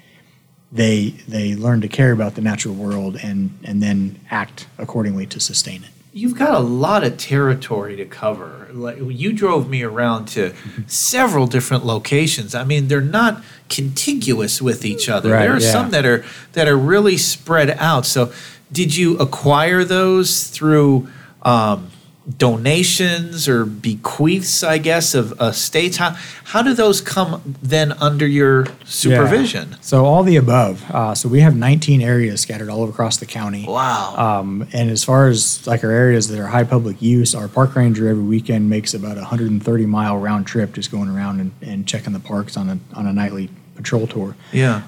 they 0.73 1.11
they 1.29 1.55
learn 1.55 1.81
to 1.81 1.89
care 1.89 2.13
about 2.13 2.35
the 2.35 2.41
natural 2.41 2.75
world 2.75 3.17
and 3.23 3.57
and 3.65 3.83
then 3.83 4.21
act 4.31 4.67
accordingly 4.79 5.27
to 5.27 5.41
sustain 5.41 5.85
it 5.85 5.91
You've 6.13 6.37
got 6.37 6.55
a 6.55 6.59
lot 6.61 7.05
of 7.05 7.19
territory 7.19 7.95
to 7.97 8.05
cover. 8.05 8.69
Like 8.73 8.99
you 9.01 9.33
drove 9.33 9.69
me 9.69 9.83
around 9.83 10.27
to 10.29 10.53
several 10.87 11.47
different 11.47 11.87
locations. 11.87 12.55
I 12.55 12.65
mean, 12.65 12.89
they're 12.89 13.01
not 13.01 13.45
contiguous 13.69 14.61
with 14.61 14.85
each 14.85 15.09
other. 15.09 15.31
Right, 15.31 15.43
there 15.43 15.55
are 15.55 15.61
yeah. 15.61 15.73
some 15.73 15.91
that 15.91 16.05
are 16.05 16.25
that 16.53 16.67
are 16.67 16.77
really 16.77 17.17
spread 17.17 17.71
out. 17.71 18.07
So, 18.07 18.33
did 18.73 18.97
you 18.97 19.19
acquire 19.19 19.85
those 19.85 20.49
through 20.49 21.09
um, 21.43 21.91
donations 22.39 23.49
or 23.49 23.65
bequeaths? 23.65 24.63
I 24.63 24.79
guess 24.79 25.15
of 25.15 25.41
estates. 25.41 25.97
How 25.97 26.17
how 26.45 26.63
do 26.63 26.75
those 26.75 27.01
come 27.01 27.57
then 27.63 27.93
under 27.93 28.27
your 28.27 28.67
supervision? 28.85 29.71
Yeah. 29.71 29.77
So 29.81 30.05
all 30.05 30.23
the 30.23 30.37
above. 30.37 30.89
Uh, 30.91 31.15
so 31.15 31.29
we 31.29 31.41
have 31.41 31.57
19 31.57 32.03
areas 32.03 32.41
scattered 32.41 32.69
all 32.69 32.89
across 32.89 33.17
the 33.19 33.27
county. 33.27 33.65
Wow. 33.67 34.15
Um, 34.17 34.69
and 34.73 34.91
as 34.91 35.05
far 35.05 35.29
as 35.29 35.67
like 35.67 35.85
our 35.85 35.91
areas 35.91 36.29
that 36.29 36.39
are 36.39 36.47
high 36.47 36.65
public 36.65 37.01
use, 37.01 37.35
our 37.35 37.49
park 37.49 37.75
ranger 37.77 38.09
every 38.09 38.23
weekend 38.23 38.69
makes 38.69 38.95
about 38.95 39.17
a 39.17 39.21
130 39.21 39.87
mile 39.87 40.19
round 40.19 40.47
trip, 40.47 40.75
just 40.75 40.91
going 40.91 41.09
around 41.09 41.41
and, 41.41 41.53
and 41.63 41.87
checking 41.87 42.13
the 42.13 42.21
parks 42.21 42.57
on 42.57 42.69
a 42.69 42.79
on 42.95 43.07
a 43.07 43.13
nightly 43.13 43.49
patrol 43.77 44.07
tour. 44.07 44.37
yeah. 44.53 44.83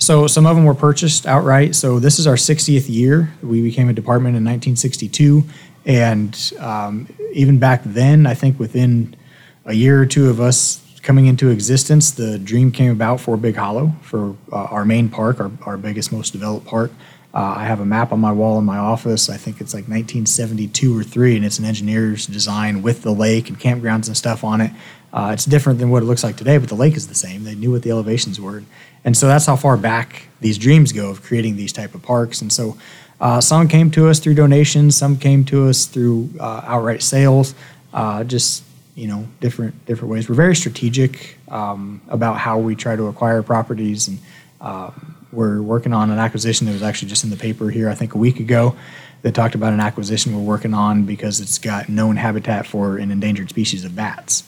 So 0.00 0.26
some 0.26 0.46
of 0.46 0.56
them 0.56 0.64
were 0.64 0.74
purchased 0.74 1.26
outright. 1.26 1.74
So 1.74 1.98
this 1.98 2.18
is 2.18 2.26
our 2.26 2.34
60th 2.34 2.88
year. 2.88 3.34
We 3.42 3.60
became 3.60 3.90
a 3.90 3.92
department 3.92 4.34
in 4.34 4.42
1962, 4.42 5.44
and 5.84 6.52
um, 6.58 7.08
even 7.32 7.58
back 7.58 7.82
then, 7.84 8.26
I 8.26 8.34
think 8.34 8.58
within 8.58 9.16
a 9.64 9.72
year 9.72 10.00
or 10.00 10.06
two 10.06 10.28
of 10.28 10.40
us 10.40 10.84
coming 11.02 11.26
into 11.26 11.48
existence, 11.48 12.10
the 12.10 12.38
dream 12.38 12.72
came 12.72 12.90
about 12.90 13.20
for 13.20 13.36
Big 13.36 13.56
Hollow 13.56 13.92
for 14.02 14.36
uh, 14.52 14.56
our 14.64 14.84
main 14.84 15.08
park, 15.08 15.40
our, 15.40 15.50
our 15.64 15.76
biggest, 15.76 16.12
most 16.12 16.32
developed 16.32 16.66
park. 16.66 16.90
Uh, 17.32 17.54
I 17.58 17.64
have 17.64 17.78
a 17.78 17.84
map 17.84 18.12
on 18.12 18.18
my 18.18 18.32
wall 18.32 18.58
in 18.58 18.64
my 18.64 18.78
office. 18.78 19.30
I 19.30 19.36
think 19.36 19.60
it's 19.60 19.72
like 19.72 19.84
1972 19.84 20.98
or 20.98 21.04
three, 21.04 21.36
and 21.36 21.44
it's 21.44 21.60
an 21.60 21.64
engineer's 21.64 22.26
design 22.26 22.82
with 22.82 23.02
the 23.02 23.12
lake 23.12 23.48
and 23.48 23.58
campgrounds 23.58 24.08
and 24.08 24.16
stuff 24.16 24.42
on 24.42 24.60
it. 24.60 24.72
Uh, 25.12 25.30
it's 25.32 25.44
different 25.44 25.78
than 25.78 25.90
what 25.90 26.02
it 26.02 26.06
looks 26.06 26.24
like 26.24 26.36
today, 26.36 26.58
but 26.58 26.68
the 26.68 26.74
lake 26.74 26.96
is 26.96 27.06
the 27.06 27.14
same. 27.14 27.44
They 27.44 27.54
knew 27.54 27.70
what 27.70 27.82
the 27.82 27.90
elevations 27.90 28.40
were, 28.40 28.64
and 29.04 29.16
so 29.16 29.28
that's 29.28 29.46
how 29.46 29.56
far 29.56 29.76
back 29.76 30.28
these 30.40 30.58
dreams 30.58 30.92
go 30.92 31.10
of 31.10 31.22
creating 31.22 31.56
these 31.56 31.72
type 31.72 31.94
of 31.94 32.02
parks. 32.02 32.42
And 32.42 32.52
so, 32.52 32.76
uh, 33.20 33.40
some 33.40 33.68
came 33.68 33.90
to 33.92 34.08
us 34.08 34.18
through 34.18 34.34
donations, 34.34 34.96
some 34.96 35.16
came 35.16 35.44
to 35.46 35.68
us 35.68 35.86
through 35.86 36.30
uh, 36.40 36.62
outright 36.64 37.02
sales. 37.02 37.54
Uh, 37.92 38.24
just 38.24 38.62
you 38.94 39.06
know, 39.06 39.26
different 39.40 39.86
different 39.86 40.10
ways. 40.10 40.28
We're 40.28 40.34
very 40.34 40.54
strategic 40.54 41.38
um, 41.48 42.00
about 42.08 42.36
how 42.36 42.58
we 42.58 42.74
try 42.74 42.96
to 42.96 43.06
acquire 43.06 43.42
properties, 43.42 44.08
and 44.08 44.18
uh, 44.60 44.90
we're 45.32 45.62
working 45.62 45.92
on 45.92 46.10
an 46.10 46.18
acquisition 46.18 46.66
that 46.66 46.72
was 46.72 46.82
actually 46.82 47.08
just 47.08 47.24
in 47.24 47.30
the 47.30 47.36
paper 47.36 47.70
here, 47.70 47.88
I 47.88 47.94
think, 47.94 48.14
a 48.14 48.18
week 48.18 48.40
ago. 48.40 48.76
That 49.22 49.34
talked 49.34 49.54
about 49.54 49.74
an 49.74 49.80
acquisition 49.80 50.34
we're 50.34 50.42
working 50.42 50.72
on 50.72 51.04
because 51.04 51.40
it's 51.40 51.58
got 51.58 51.90
known 51.90 52.16
habitat 52.16 52.66
for 52.66 52.96
an 52.96 53.10
endangered 53.10 53.50
species 53.50 53.84
of 53.84 53.94
bats. 53.94 54.44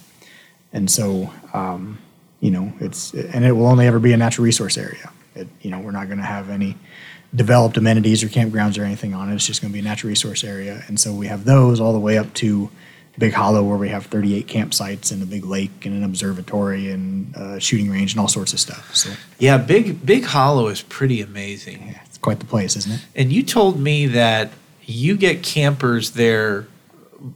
And 0.72 0.90
so, 0.90 1.30
um, 1.52 1.98
you 2.40 2.50
know, 2.50 2.72
it's 2.80 3.12
and 3.12 3.44
it 3.44 3.52
will 3.52 3.66
only 3.66 3.86
ever 3.86 3.98
be 3.98 4.14
a 4.14 4.16
natural 4.16 4.46
resource 4.46 4.78
area. 4.78 5.12
It, 5.34 5.48
you 5.60 5.70
know, 5.70 5.78
we're 5.78 5.90
not 5.90 6.06
going 6.06 6.18
to 6.18 6.24
have 6.24 6.48
any 6.48 6.76
developed 7.34 7.76
amenities 7.76 8.22
or 8.22 8.28
campgrounds 8.28 8.78
or 8.78 8.84
anything 8.84 9.14
on 9.14 9.30
it. 9.30 9.34
It's 9.34 9.46
just 9.46 9.62
going 9.62 9.70
to 9.70 9.72
be 9.72 9.80
a 9.80 9.82
natural 9.82 10.08
resource 10.08 10.44
area. 10.44 10.84
And 10.86 11.00
so 11.00 11.12
we 11.14 11.28
have 11.28 11.44
those 11.44 11.80
all 11.80 11.92
the 11.92 11.98
way 11.98 12.18
up 12.18 12.32
to 12.34 12.70
Big 13.18 13.32
Hollow, 13.34 13.62
where 13.62 13.76
we 13.76 13.88
have 13.90 14.06
38 14.06 14.46
campsites 14.46 15.12
and 15.12 15.22
a 15.22 15.26
big 15.26 15.44
lake 15.44 15.84
and 15.84 15.94
an 15.94 16.02
observatory 16.04 16.90
and 16.90 17.34
a 17.36 17.60
shooting 17.60 17.90
range 17.90 18.12
and 18.12 18.20
all 18.20 18.28
sorts 18.28 18.52
of 18.52 18.60
stuff. 18.60 18.94
So 18.94 19.10
Yeah, 19.38 19.58
Big 19.58 20.04
Big 20.04 20.24
Hollow 20.24 20.68
is 20.68 20.82
pretty 20.82 21.20
amazing. 21.20 21.88
yeah, 21.88 22.00
it's 22.06 22.18
quite 22.18 22.38
the 22.38 22.46
place, 22.46 22.76
isn't 22.76 22.92
it? 22.92 23.00
And 23.14 23.32
you 23.32 23.42
told 23.42 23.78
me 23.78 24.06
that 24.06 24.50
you 24.84 25.16
get 25.16 25.42
campers 25.42 26.12
there 26.12 26.66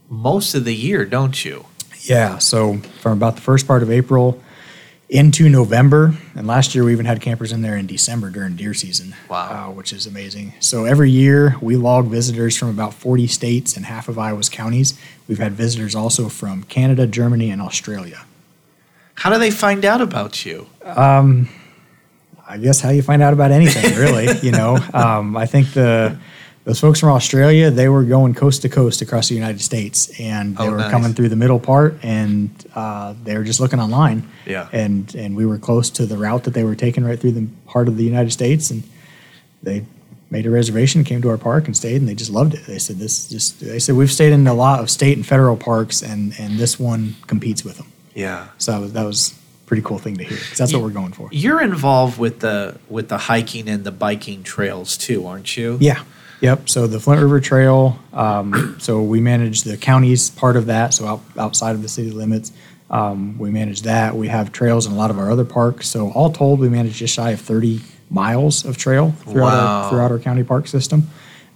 most 0.08 0.54
of 0.54 0.64
the 0.64 0.74
year, 0.74 1.04
don't 1.04 1.44
you? 1.44 1.66
Yeah. 2.02 2.38
So 2.38 2.78
from 3.00 3.12
about 3.12 3.34
the 3.36 3.42
first 3.42 3.66
part 3.66 3.82
of 3.82 3.90
April 3.90 4.40
into 5.08 5.48
November, 5.48 6.14
and 6.34 6.46
last 6.46 6.74
year 6.74 6.84
we 6.84 6.92
even 6.92 7.06
had 7.06 7.20
campers 7.20 7.52
in 7.52 7.62
there 7.62 7.76
in 7.76 7.86
December 7.86 8.30
during 8.30 8.56
deer 8.56 8.74
season. 8.74 9.14
Wow. 9.28 9.68
Uh, 9.68 9.72
which 9.72 9.92
is 9.92 10.06
amazing. 10.06 10.54
So 10.60 10.84
every 10.84 11.10
year 11.10 11.56
we 11.60 11.76
log 11.76 12.06
visitors 12.06 12.56
from 12.56 12.68
about 12.68 12.92
40 12.92 13.26
states 13.28 13.76
and 13.76 13.86
half 13.86 14.08
of 14.08 14.18
Iowa's 14.18 14.48
counties. 14.48 14.98
We've 15.28 15.38
had 15.38 15.52
visitors 15.52 15.94
also 15.94 16.28
from 16.28 16.64
Canada, 16.64 17.06
Germany, 17.06 17.50
and 17.50 17.62
Australia. 17.62 18.24
How 19.14 19.30
do 19.30 19.38
they 19.38 19.50
find 19.50 19.84
out 19.84 20.00
about 20.00 20.44
you? 20.44 20.66
I 22.48 22.58
guess 22.58 22.80
how 22.80 22.90
you 22.90 23.02
find 23.02 23.22
out 23.22 23.32
about 23.32 23.50
anything, 23.50 23.96
really. 23.98 24.28
you 24.40 24.52
know, 24.52 24.78
um, 24.94 25.36
I 25.36 25.46
think 25.46 25.72
the 25.72 26.18
those 26.66 26.80
folks 26.80 26.98
from 27.00 27.10
Australia 27.10 27.70
they 27.70 27.88
were 27.88 28.02
going 28.04 28.34
coast 28.34 28.60
to 28.62 28.68
coast 28.68 29.00
across 29.00 29.28
the 29.28 29.34
United 29.34 29.60
States, 29.62 30.10
and 30.20 30.56
they 30.56 30.64
Oh, 30.66 30.72
were 30.72 30.76
nice. 30.78 30.90
coming 30.90 31.14
through 31.14 31.28
the 31.30 31.36
middle 31.36 31.60
part, 31.60 31.96
and 32.02 32.50
uh, 32.74 33.14
they 33.24 33.38
were 33.38 33.44
just 33.44 33.60
looking 33.60 33.80
online. 33.80 34.28
Yeah. 34.44 34.68
and 34.72 35.14
and 35.14 35.34
we 35.36 35.46
were 35.46 35.58
close 35.58 35.88
to 35.90 36.06
the 36.06 36.16
route 36.18 36.44
that 36.44 36.54
they 36.54 36.64
were 36.64 36.74
taking 36.74 37.04
right 37.04 37.18
through 37.18 37.32
the 37.32 37.46
heart 37.68 37.88
of 37.88 37.96
the 37.96 38.04
United 38.04 38.32
States, 38.32 38.70
and 38.70 38.82
they 39.62 39.84
made 40.28 40.44
a 40.44 40.50
reservation, 40.50 41.04
came 41.04 41.22
to 41.22 41.28
our 41.30 41.38
park, 41.38 41.66
and 41.66 41.76
stayed, 41.76 41.96
and 42.00 42.08
they 42.08 42.14
just 42.14 42.32
loved 42.32 42.52
it. 42.52 42.66
They 42.66 42.78
said 42.80 42.96
this 42.98 43.28
just 43.28 43.60
they 43.60 43.78
said 43.78 43.94
we've 43.94 44.10
stayed 44.12 44.32
in 44.32 44.46
a 44.48 44.54
lot 44.54 44.80
of 44.80 44.90
state 44.90 45.16
and 45.16 45.24
federal 45.24 45.56
parks, 45.56 46.02
and 46.02 46.34
and 46.38 46.58
this 46.58 46.78
one 46.80 47.14
competes 47.28 47.64
with 47.64 47.76
them. 47.78 47.86
Yeah. 48.14 48.48
So 48.58 48.72
that 48.72 48.80
was, 48.80 48.92
that 48.94 49.04
was 49.04 49.30
a 49.62 49.66
pretty 49.68 49.82
cool 49.82 49.98
thing 49.98 50.16
to 50.16 50.24
hear 50.24 50.36
because 50.38 50.58
that's 50.58 50.72
what 50.72 50.82
we're 50.82 50.90
going 50.90 51.12
for. 51.12 51.28
You're 51.30 51.62
involved 51.62 52.18
with 52.18 52.40
the 52.40 52.76
with 52.88 53.08
the 53.08 53.18
hiking 53.18 53.68
and 53.68 53.84
the 53.84 53.92
biking 53.92 54.42
trails 54.42 54.96
too, 54.96 55.26
aren't 55.26 55.56
you? 55.56 55.78
Yeah. 55.80 56.02
Yep. 56.40 56.68
So 56.68 56.86
the 56.86 57.00
Flint 57.00 57.22
River 57.22 57.40
Trail. 57.40 57.98
Um, 58.12 58.76
so 58.78 59.02
we 59.02 59.20
manage 59.20 59.62
the 59.62 59.76
county's 59.76 60.30
part 60.30 60.56
of 60.56 60.66
that. 60.66 60.92
So 60.94 61.06
out, 61.06 61.20
outside 61.38 61.74
of 61.74 61.82
the 61.82 61.88
city 61.88 62.10
limits, 62.10 62.52
um, 62.90 63.38
we 63.38 63.50
manage 63.50 63.82
that. 63.82 64.14
We 64.14 64.28
have 64.28 64.52
trails 64.52 64.86
in 64.86 64.92
a 64.92 64.96
lot 64.96 65.10
of 65.10 65.18
our 65.18 65.30
other 65.30 65.44
parks. 65.44 65.88
So 65.88 66.10
all 66.12 66.30
told, 66.32 66.60
we 66.60 66.68
manage 66.68 66.94
just 66.96 67.14
shy 67.14 67.30
of 67.30 67.40
30 67.40 67.80
miles 68.10 68.64
of 68.64 68.76
trail 68.76 69.10
throughout, 69.12 69.36
Wow. 69.44 69.82
our, 69.82 69.90
throughout 69.90 70.10
our 70.12 70.18
county 70.18 70.44
park 70.44 70.68
system. 70.68 71.08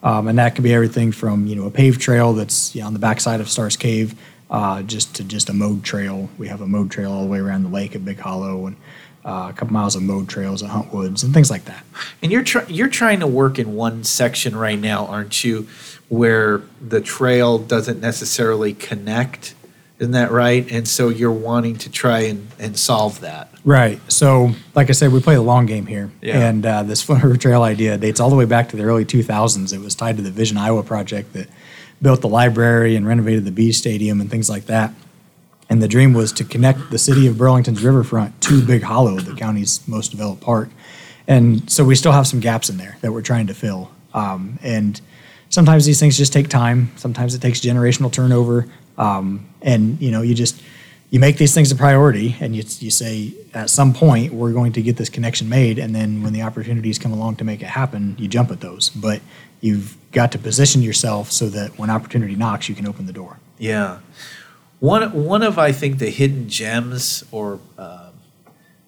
Um, 0.02 0.28
and 0.28 0.38
that 0.38 0.54
could 0.54 0.64
be 0.64 0.72
everything 0.72 1.12
from 1.12 1.46
you 1.46 1.54
know 1.54 1.66
a 1.66 1.70
paved 1.70 2.00
trail 2.00 2.32
that's 2.32 2.74
you 2.74 2.80
know, 2.80 2.86
on 2.86 2.94
the 2.94 2.98
backside 2.98 3.40
of 3.40 3.50
Starr's 3.50 3.76
Cave, 3.76 4.14
uh, 4.50 4.82
just 4.82 5.14
to 5.16 5.24
just 5.24 5.50
a 5.50 5.52
mowed 5.52 5.84
trail. 5.84 6.30
We 6.38 6.48
have 6.48 6.62
a 6.62 6.66
mowed 6.66 6.90
trail 6.90 7.12
all 7.12 7.22
the 7.22 7.28
way 7.30 7.38
around 7.38 7.64
the 7.64 7.68
lake 7.68 7.94
at 7.94 8.02
Big 8.02 8.18
Hollow, 8.18 8.66
and 8.66 8.76
uh, 9.24 9.48
a 9.50 9.52
couple 9.52 9.72
miles 9.72 9.96
of 9.96 10.02
mowed 10.02 10.28
trails 10.28 10.62
at 10.62 10.70
Hunt 10.70 10.92
Woods 10.92 11.22
and 11.22 11.34
things 11.34 11.50
like 11.50 11.64
that. 11.66 11.84
And 12.22 12.32
you're 12.32 12.42
try- 12.42 12.66
you're 12.68 12.88
trying 12.88 13.20
to 13.20 13.26
work 13.26 13.58
in 13.58 13.74
one 13.74 14.04
section 14.04 14.56
right 14.56 14.78
now, 14.78 15.06
aren't 15.06 15.44
you, 15.44 15.68
where 16.08 16.62
the 16.80 17.00
trail 17.00 17.58
doesn't 17.58 18.00
necessarily 18.00 18.72
connect? 18.72 19.54
Isn't 19.98 20.12
that 20.12 20.30
right? 20.30 20.70
And 20.72 20.88
so 20.88 21.10
you're 21.10 21.30
wanting 21.30 21.76
to 21.78 21.90
try 21.90 22.20
and, 22.20 22.48
and 22.58 22.78
solve 22.78 23.20
that. 23.20 23.52
Right. 23.64 24.00
So, 24.10 24.52
like 24.74 24.88
I 24.88 24.92
said, 24.92 25.12
we 25.12 25.20
play 25.20 25.34
the 25.34 25.42
long 25.42 25.66
game 25.66 25.84
here. 25.84 26.10
Yeah. 26.22 26.48
And 26.48 26.64
uh, 26.64 26.82
this 26.84 27.02
Flint 27.04 27.22
River 27.22 27.36
Trail 27.36 27.62
idea 27.62 27.98
dates 27.98 28.18
all 28.18 28.30
the 28.30 28.36
way 28.36 28.46
back 28.46 28.70
to 28.70 28.76
the 28.76 28.84
early 28.84 29.04
2000s. 29.04 29.74
It 29.74 29.78
was 29.80 29.94
tied 29.94 30.16
to 30.16 30.22
the 30.22 30.30
Vision 30.30 30.56
Iowa 30.56 30.82
project 30.82 31.34
that 31.34 31.48
built 32.00 32.22
the 32.22 32.28
library 32.28 32.96
and 32.96 33.06
renovated 33.06 33.44
the 33.44 33.52
Bee 33.52 33.72
Stadium 33.72 34.20
and 34.22 34.30
things 34.30 34.48
like 34.48 34.66
that. 34.66 34.94
And 35.70 35.82
the 35.82 35.88
dream 35.88 36.12
was 36.12 36.32
to 36.32 36.44
connect 36.44 36.90
the 36.90 36.98
city 36.98 37.26
of 37.26 37.38
Burlington's 37.38 37.82
riverfront 37.82 38.38
to 38.42 38.62
Big 38.66 38.82
Hollow, 38.82 39.18
the 39.20 39.34
county's 39.34 39.86
most 39.88 40.10
developed 40.10 40.42
park. 40.42 40.68
And 41.26 41.70
so 41.70 41.84
we 41.84 41.94
still 41.94 42.12
have 42.12 42.26
some 42.26 42.40
gaps 42.40 42.68
in 42.68 42.76
there 42.76 42.98
that 43.00 43.12
we're 43.12 43.22
trying 43.22 43.46
to 43.46 43.54
fill. 43.54 43.90
Um, 44.12 44.58
and 44.62 45.00
sometimes 45.48 45.84
these 45.84 46.00
things 46.00 46.16
just 46.16 46.32
take 46.32 46.48
time. 46.48 46.90
Sometimes 46.96 47.34
it 47.34 47.40
takes 47.40 47.60
generational 47.60 48.10
turnover, 48.10 48.66
um, 48.98 49.48
and 49.62 50.00
you 50.00 50.10
know, 50.10 50.22
you 50.22 50.34
just 50.34 50.60
you 51.10 51.20
make 51.20 51.36
these 51.36 51.54
things 51.54 51.70
a 51.70 51.76
priority, 51.76 52.36
and 52.40 52.56
you 52.56 52.62
you 52.78 52.90
say 52.90 53.34
at 53.52 53.68
some 53.68 53.92
point 53.92 54.32
we're 54.32 54.52
going 54.52 54.72
to 54.72 54.82
get 54.82 54.96
this 54.96 55.08
connection 55.08 55.48
made, 55.48 55.78
and 55.78 55.94
then 55.94 56.22
when 56.22 56.32
the 56.32 56.42
opportunities 56.42 56.98
come 56.98 57.12
along 57.12 57.36
to 57.36 57.44
make 57.44 57.60
it 57.60 57.66
happen, 57.66 58.16
you 58.18 58.28
jump 58.28 58.50
at 58.50 58.60
those. 58.60 58.88
But 58.90 59.20
you've 59.60 59.96
got 60.12 60.32
to 60.32 60.38
position 60.38 60.82
yourself 60.82 61.30
so 61.30 61.48
that 61.50 61.78
when 61.78 61.90
opportunity 61.90 62.34
knocks, 62.34 62.68
you 62.68 62.74
can 62.74 62.86
open 62.86 63.06
the 63.06 63.12
door. 63.12 63.38
Yeah. 63.58 63.98
One, 64.80 65.24
one 65.24 65.42
of, 65.42 65.58
I 65.58 65.72
think, 65.72 65.98
the 65.98 66.10
hidden 66.10 66.48
gems 66.48 67.22
or 67.30 67.60
uh, 67.78 68.10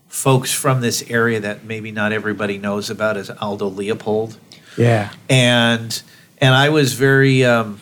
folks 0.09 0.53
from 0.53 0.81
this 0.81 1.03
area 1.11 1.39
that 1.41 1.65
maybe 1.65 1.93
not 1.93 2.13
everybody 2.13 2.59
knows 2.59 2.91
about 2.91 3.17
is 3.17 3.31
Aldo 3.31 3.69
Leopold. 3.69 4.39
Yeah. 4.77 5.13
And, 5.29 6.03
and 6.39 6.55
I 6.55 6.71
was 6.71 6.95
very 6.95 7.45
um, 7.45 7.81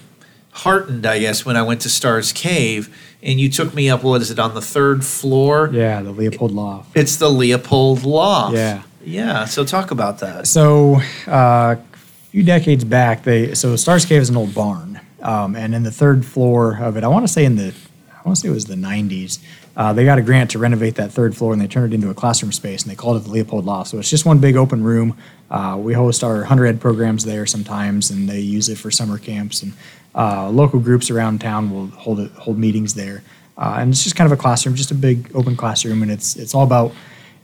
heartened, 0.50 1.06
I 1.06 1.20
guess, 1.20 1.46
when 1.46 1.56
I 1.56 1.62
went 1.62 1.82
to 1.82 1.88
Starr's 1.88 2.32
Cave 2.32 2.96
and 3.22 3.38
you 3.38 3.48
took 3.48 3.74
me 3.74 3.88
up, 3.88 4.02
what 4.02 4.20
is 4.22 4.30
it, 4.30 4.38
on 4.38 4.54
the 4.54 4.62
third 4.62 5.04
floor? 5.04 5.70
Yeah, 5.72 6.02
the 6.02 6.10
Leopold 6.10 6.52
Loft. 6.52 6.96
It's 6.96 7.16
the 7.16 7.28
Leopold 7.28 8.02
Loft. 8.02 8.56
Yeah. 8.56 8.82
Yeah. 9.04 9.44
So 9.44 9.64
talk 9.64 9.90
about 9.90 10.18
that. 10.18 10.46
So 10.46 11.00
uh, 11.26 11.76
a 11.76 11.96
few 12.30 12.42
decades 12.42 12.84
back, 12.84 13.22
they 13.22 13.54
so 13.54 13.76
Starr's 13.76 14.04
Cave 14.04 14.22
is 14.22 14.30
an 14.30 14.36
old 14.36 14.54
barn, 14.54 15.00
um, 15.22 15.54
and 15.54 15.74
in 15.74 15.82
the 15.82 15.90
third 15.90 16.24
floor 16.24 16.78
of 16.80 16.96
it, 16.96 17.04
I 17.04 17.08
want 17.08 17.26
to 17.26 17.32
say 17.32 17.44
in 17.44 17.56
the 17.56 17.74
I 18.20 18.28
want 18.28 18.36
to 18.36 18.42
say 18.42 18.48
it 18.48 18.52
was 18.52 18.66
the 18.66 18.74
90s. 18.74 19.38
Uh, 19.76 19.92
they 19.94 20.04
got 20.04 20.18
a 20.18 20.22
grant 20.22 20.50
to 20.50 20.58
renovate 20.58 20.96
that 20.96 21.10
third 21.10 21.34
floor 21.34 21.52
and 21.54 21.60
they 21.60 21.66
turned 21.66 21.92
it 21.92 21.94
into 21.94 22.10
a 22.10 22.14
classroom 22.14 22.52
space 22.52 22.82
and 22.82 22.90
they 22.90 22.96
called 22.96 23.16
it 23.16 23.24
the 23.24 23.30
Leopold 23.30 23.64
Loft. 23.64 23.90
So 23.90 23.98
it's 23.98 24.10
just 24.10 24.26
one 24.26 24.38
big 24.38 24.56
open 24.56 24.84
room. 24.84 25.16
Uh, 25.50 25.78
we 25.80 25.94
host 25.94 26.22
our 26.22 26.38
100 26.38 26.66
ed 26.66 26.80
programs 26.80 27.24
there 27.24 27.46
sometimes 27.46 28.10
and 28.10 28.28
they 28.28 28.40
use 28.40 28.68
it 28.68 28.76
for 28.76 28.90
summer 28.90 29.16
camps 29.16 29.62
and 29.62 29.72
uh, 30.14 30.50
local 30.50 30.80
groups 30.80 31.10
around 31.10 31.40
town 31.40 31.70
will 31.70 31.86
hold 31.88 32.20
it, 32.20 32.30
hold 32.32 32.58
meetings 32.58 32.94
there. 32.94 33.22
Uh, 33.56 33.76
and 33.78 33.90
it's 33.90 34.02
just 34.02 34.16
kind 34.16 34.30
of 34.30 34.38
a 34.38 34.40
classroom, 34.40 34.74
just 34.74 34.90
a 34.90 34.94
big 34.94 35.30
open 35.34 35.54
classroom, 35.54 36.02
and 36.02 36.10
it's 36.10 36.34
it's 36.36 36.54
all 36.54 36.64
about 36.64 36.92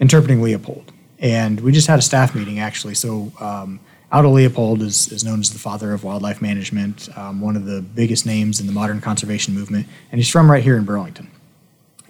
interpreting 0.00 0.42
Leopold. 0.42 0.92
And 1.18 1.60
we 1.60 1.72
just 1.72 1.86
had 1.86 1.98
a 1.98 2.02
staff 2.02 2.34
meeting 2.34 2.58
actually. 2.58 2.94
So 2.94 3.32
um, 3.38 3.80
Aldo 4.12 4.30
Leopold 4.30 4.82
is, 4.82 5.10
is 5.10 5.24
known 5.24 5.40
as 5.40 5.50
the 5.50 5.58
father 5.58 5.92
of 5.92 6.04
wildlife 6.04 6.40
management, 6.40 7.08
um, 7.18 7.40
one 7.40 7.56
of 7.56 7.64
the 7.64 7.82
biggest 7.82 8.24
names 8.24 8.60
in 8.60 8.66
the 8.66 8.72
modern 8.72 9.00
conservation 9.00 9.52
movement, 9.52 9.86
and 10.12 10.20
he's 10.20 10.30
from 10.30 10.50
right 10.50 10.62
here 10.62 10.76
in 10.76 10.84
Burlington. 10.84 11.28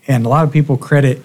And 0.06 0.26
a 0.26 0.28
lot 0.28 0.44
of 0.44 0.52
people 0.52 0.76
credit 0.76 1.22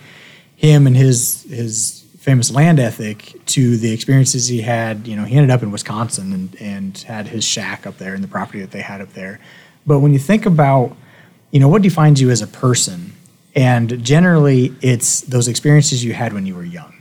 him 0.55 0.87
and 0.87 0.95
his 0.95 1.43
his 1.49 2.05
famous 2.17 2.51
land 2.51 2.79
ethic 2.79 3.33
to 3.47 3.77
the 3.77 3.91
experiences 3.91 4.47
he 4.47 4.61
had. 4.61 5.07
You 5.07 5.15
know, 5.15 5.25
he 5.25 5.35
ended 5.35 5.49
up 5.49 5.63
in 5.63 5.71
Wisconsin 5.71 6.33
and, 6.33 6.55
and 6.61 6.97
had 6.99 7.27
his 7.27 7.43
shack 7.43 7.87
up 7.87 7.97
there 7.97 8.13
and 8.13 8.23
the 8.23 8.27
property 8.27 8.61
that 8.61 8.69
they 8.69 8.81
had 8.81 9.01
up 9.01 9.11
there. 9.13 9.39
But 9.87 9.99
when 9.99 10.13
you 10.13 10.19
think 10.19 10.45
about, 10.45 10.95
you 11.49 11.59
know, 11.59 11.67
what 11.67 11.81
defines 11.81 12.21
you 12.21 12.29
as 12.29 12.43
a 12.43 12.47
person, 12.47 13.13
and 13.55 14.03
generally 14.03 14.73
it's 14.81 15.21
those 15.21 15.47
experiences 15.47 16.03
you 16.03 16.13
had 16.13 16.31
when 16.31 16.45
you 16.45 16.55
were 16.55 16.63
young 16.63 17.00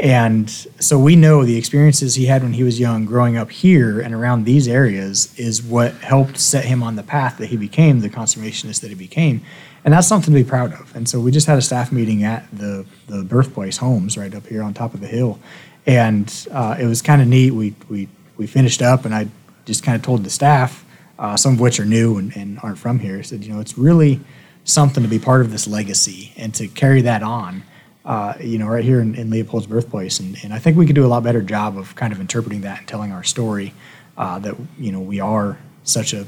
and 0.00 0.48
so 0.48 0.98
we 0.98 1.14
know 1.14 1.44
the 1.44 1.58
experiences 1.58 2.14
he 2.14 2.24
had 2.24 2.42
when 2.42 2.54
he 2.54 2.64
was 2.64 2.80
young, 2.80 3.04
growing 3.04 3.36
up 3.36 3.50
here 3.50 4.00
and 4.00 4.14
around 4.14 4.44
these 4.44 4.66
areas, 4.66 5.38
is 5.38 5.62
what 5.62 5.92
helped 5.96 6.38
set 6.38 6.64
him 6.64 6.82
on 6.82 6.96
the 6.96 7.02
path 7.02 7.36
that 7.36 7.46
he 7.46 7.58
became, 7.58 8.00
the 8.00 8.08
conservationist 8.08 8.80
that 8.80 8.88
he 8.88 8.94
became. 8.94 9.42
And 9.84 9.92
that's 9.92 10.08
something 10.08 10.32
to 10.32 10.42
be 10.42 10.48
proud 10.48 10.72
of. 10.72 10.96
And 10.96 11.06
so 11.06 11.20
we 11.20 11.30
just 11.30 11.46
had 11.46 11.58
a 11.58 11.62
staff 11.62 11.92
meeting 11.92 12.24
at 12.24 12.46
the, 12.50 12.86
the 13.08 13.24
birthplace 13.24 13.76
homes 13.76 14.16
right 14.16 14.34
up 14.34 14.46
here 14.46 14.62
on 14.62 14.72
top 14.72 14.94
of 14.94 15.00
the 15.00 15.06
hill. 15.06 15.38
And 15.86 16.46
uh, 16.50 16.76
it 16.80 16.86
was 16.86 17.02
kind 17.02 17.20
of 17.20 17.28
neat. 17.28 17.50
We, 17.50 17.74
we, 17.90 18.08
we 18.38 18.46
finished 18.46 18.80
up, 18.80 19.04
and 19.04 19.14
I 19.14 19.28
just 19.66 19.82
kind 19.82 19.96
of 19.96 20.02
told 20.02 20.24
the 20.24 20.30
staff, 20.30 20.82
uh, 21.18 21.36
some 21.36 21.54
of 21.54 21.60
which 21.60 21.78
are 21.78 21.84
new 21.84 22.16
and, 22.16 22.34
and 22.34 22.58
aren't 22.62 22.78
from 22.78 23.00
here, 23.00 23.22
said, 23.22 23.44
you 23.44 23.52
know, 23.52 23.60
it's 23.60 23.76
really 23.76 24.20
something 24.64 25.02
to 25.02 25.08
be 25.10 25.18
part 25.18 25.42
of 25.42 25.50
this 25.50 25.66
legacy 25.66 26.32
and 26.38 26.54
to 26.54 26.68
carry 26.68 27.02
that 27.02 27.22
on 27.22 27.64
uh, 28.04 28.34
you 28.40 28.58
know, 28.58 28.66
right 28.66 28.84
here 28.84 29.00
in, 29.00 29.14
in, 29.14 29.30
Leopold's 29.30 29.66
birthplace. 29.66 30.20
And, 30.20 30.36
and 30.42 30.54
I 30.54 30.58
think 30.58 30.76
we 30.76 30.86
could 30.86 30.94
do 30.94 31.04
a 31.04 31.08
lot 31.08 31.22
better 31.22 31.42
job 31.42 31.76
of 31.76 31.94
kind 31.96 32.12
of 32.12 32.20
interpreting 32.20 32.62
that 32.62 32.78
and 32.78 32.88
telling 32.88 33.12
our 33.12 33.22
story 33.22 33.74
uh, 34.16 34.38
that, 34.38 34.54
you 34.78 34.90
know, 34.90 35.00
we 35.00 35.20
are 35.20 35.58
such 35.84 36.14
a, 36.14 36.26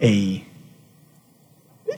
a 0.00 0.44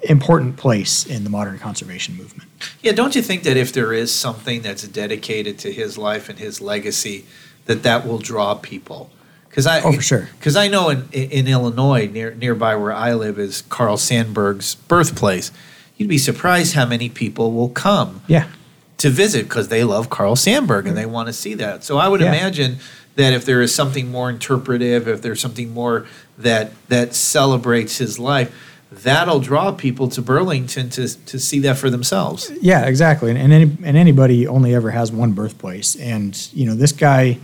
important 0.03 0.57
place 0.57 1.07
in 1.07 1.25
the 1.25 1.31
modern 1.31 1.59
conservation 1.59 2.17
movement. 2.17 2.51
Yeah, 2.81 2.93
don't 2.93 3.15
you 3.15 3.23
think 3.23 3.43
that 3.43 3.57
if 3.57 3.73
there 3.73 3.93
is 3.93 4.13
something 4.13 4.63
that's 4.63 4.89
dedicated 4.89 5.59
to 5.61 5.73
his 5.73 5.99
life 5.99 6.29
and 6.29 6.39
his 6.39 6.61
legacy, 6.61 7.27
that 7.67 7.83
that 7.83 8.07
will 8.07 8.19
draw 8.19 8.55
people? 8.55 9.11
Because 9.49 9.67
I, 9.67 9.83
oh, 9.83 9.93
for 9.93 10.03
sure. 10.03 10.29
Because 10.39 10.57
I 10.57 10.67
know 10.67 10.89
in, 10.89 11.09
in 11.13 11.47
Illinois, 11.47 12.09
near 12.09 12.35
nearby 12.35 12.75
where 12.75 12.93
I 12.93 13.15
live, 13.15 13.39
is 13.39 13.63
Carl 13.63 13.97
Sandburg's 13.99 14.75
birthplace. 14.75 15.53
You'd 15.97 16.09
be 16.09 16.19
surprised 16.19 16.75
how 16.75 16.87
many 16.87 17.09
people 17.09 17.53
will 17.53 17.69
come. 17.69 18.23
Yeah 18.27 18.49
to 19.05 19.11
visit 19.11 19.43
because 19.43 19.69
they 19.69 19.85
love 19.85 20.09
Carl 20.09 20.35
Sandburg 20.35 20.89
and 20.89 20.97
they 20.97 21.05
want 21.05 21.27
to 21.27 21.33
see 21.35 21.53
that. 21.53 21.85
So 21.85 21.99
I 21.99 22.09
would 22.09 22.23
yeah. 22.23 22.29
imagine 22.29 22.79
that 23.17 23.35
if 23.35 23.45
there 23.45 23.61
is 23.61 23.75
something 23.75 24.11
more 24.11 24.31
interpretive, 24.31 25.07
if 25.07 25.21
there's 25.21 25.43
something 25.43 25.75
more 25.75 26.07
that 26.39 26.73
that 26.89 27.15
celebrates 27.15 27.99
his 27.99 28.19
life, 28.19 28.51
that'll 28.91 29.41
draw 29.41 29.73
people 29.73 30.09
to 30.09 30.23
Burlington 30.23 30.89
to, 30.89 31.07
to 31.27 31.39
see 31.39 31.59
that 31.61 31.77
for 31.77 31.91
themselves. 31.91 32.51
Yeah, 32.63 32.87
exactly. 32.87 33.31
And, 33.31 33.39
and, 33.39 33.53
any, 33.53 33.77
and 33.85 33.95
anybody 33.99 34.47
only 34.47 34.75
ever 34.75 34.91
has 34.91 35.13
one 35.13 35.33
birthplace. 35.33 35.97
And, 35.97 36.35
you 36.55 36.65
know, 36.65 36.75
this 36.75 36.93
guy 36.93 37.39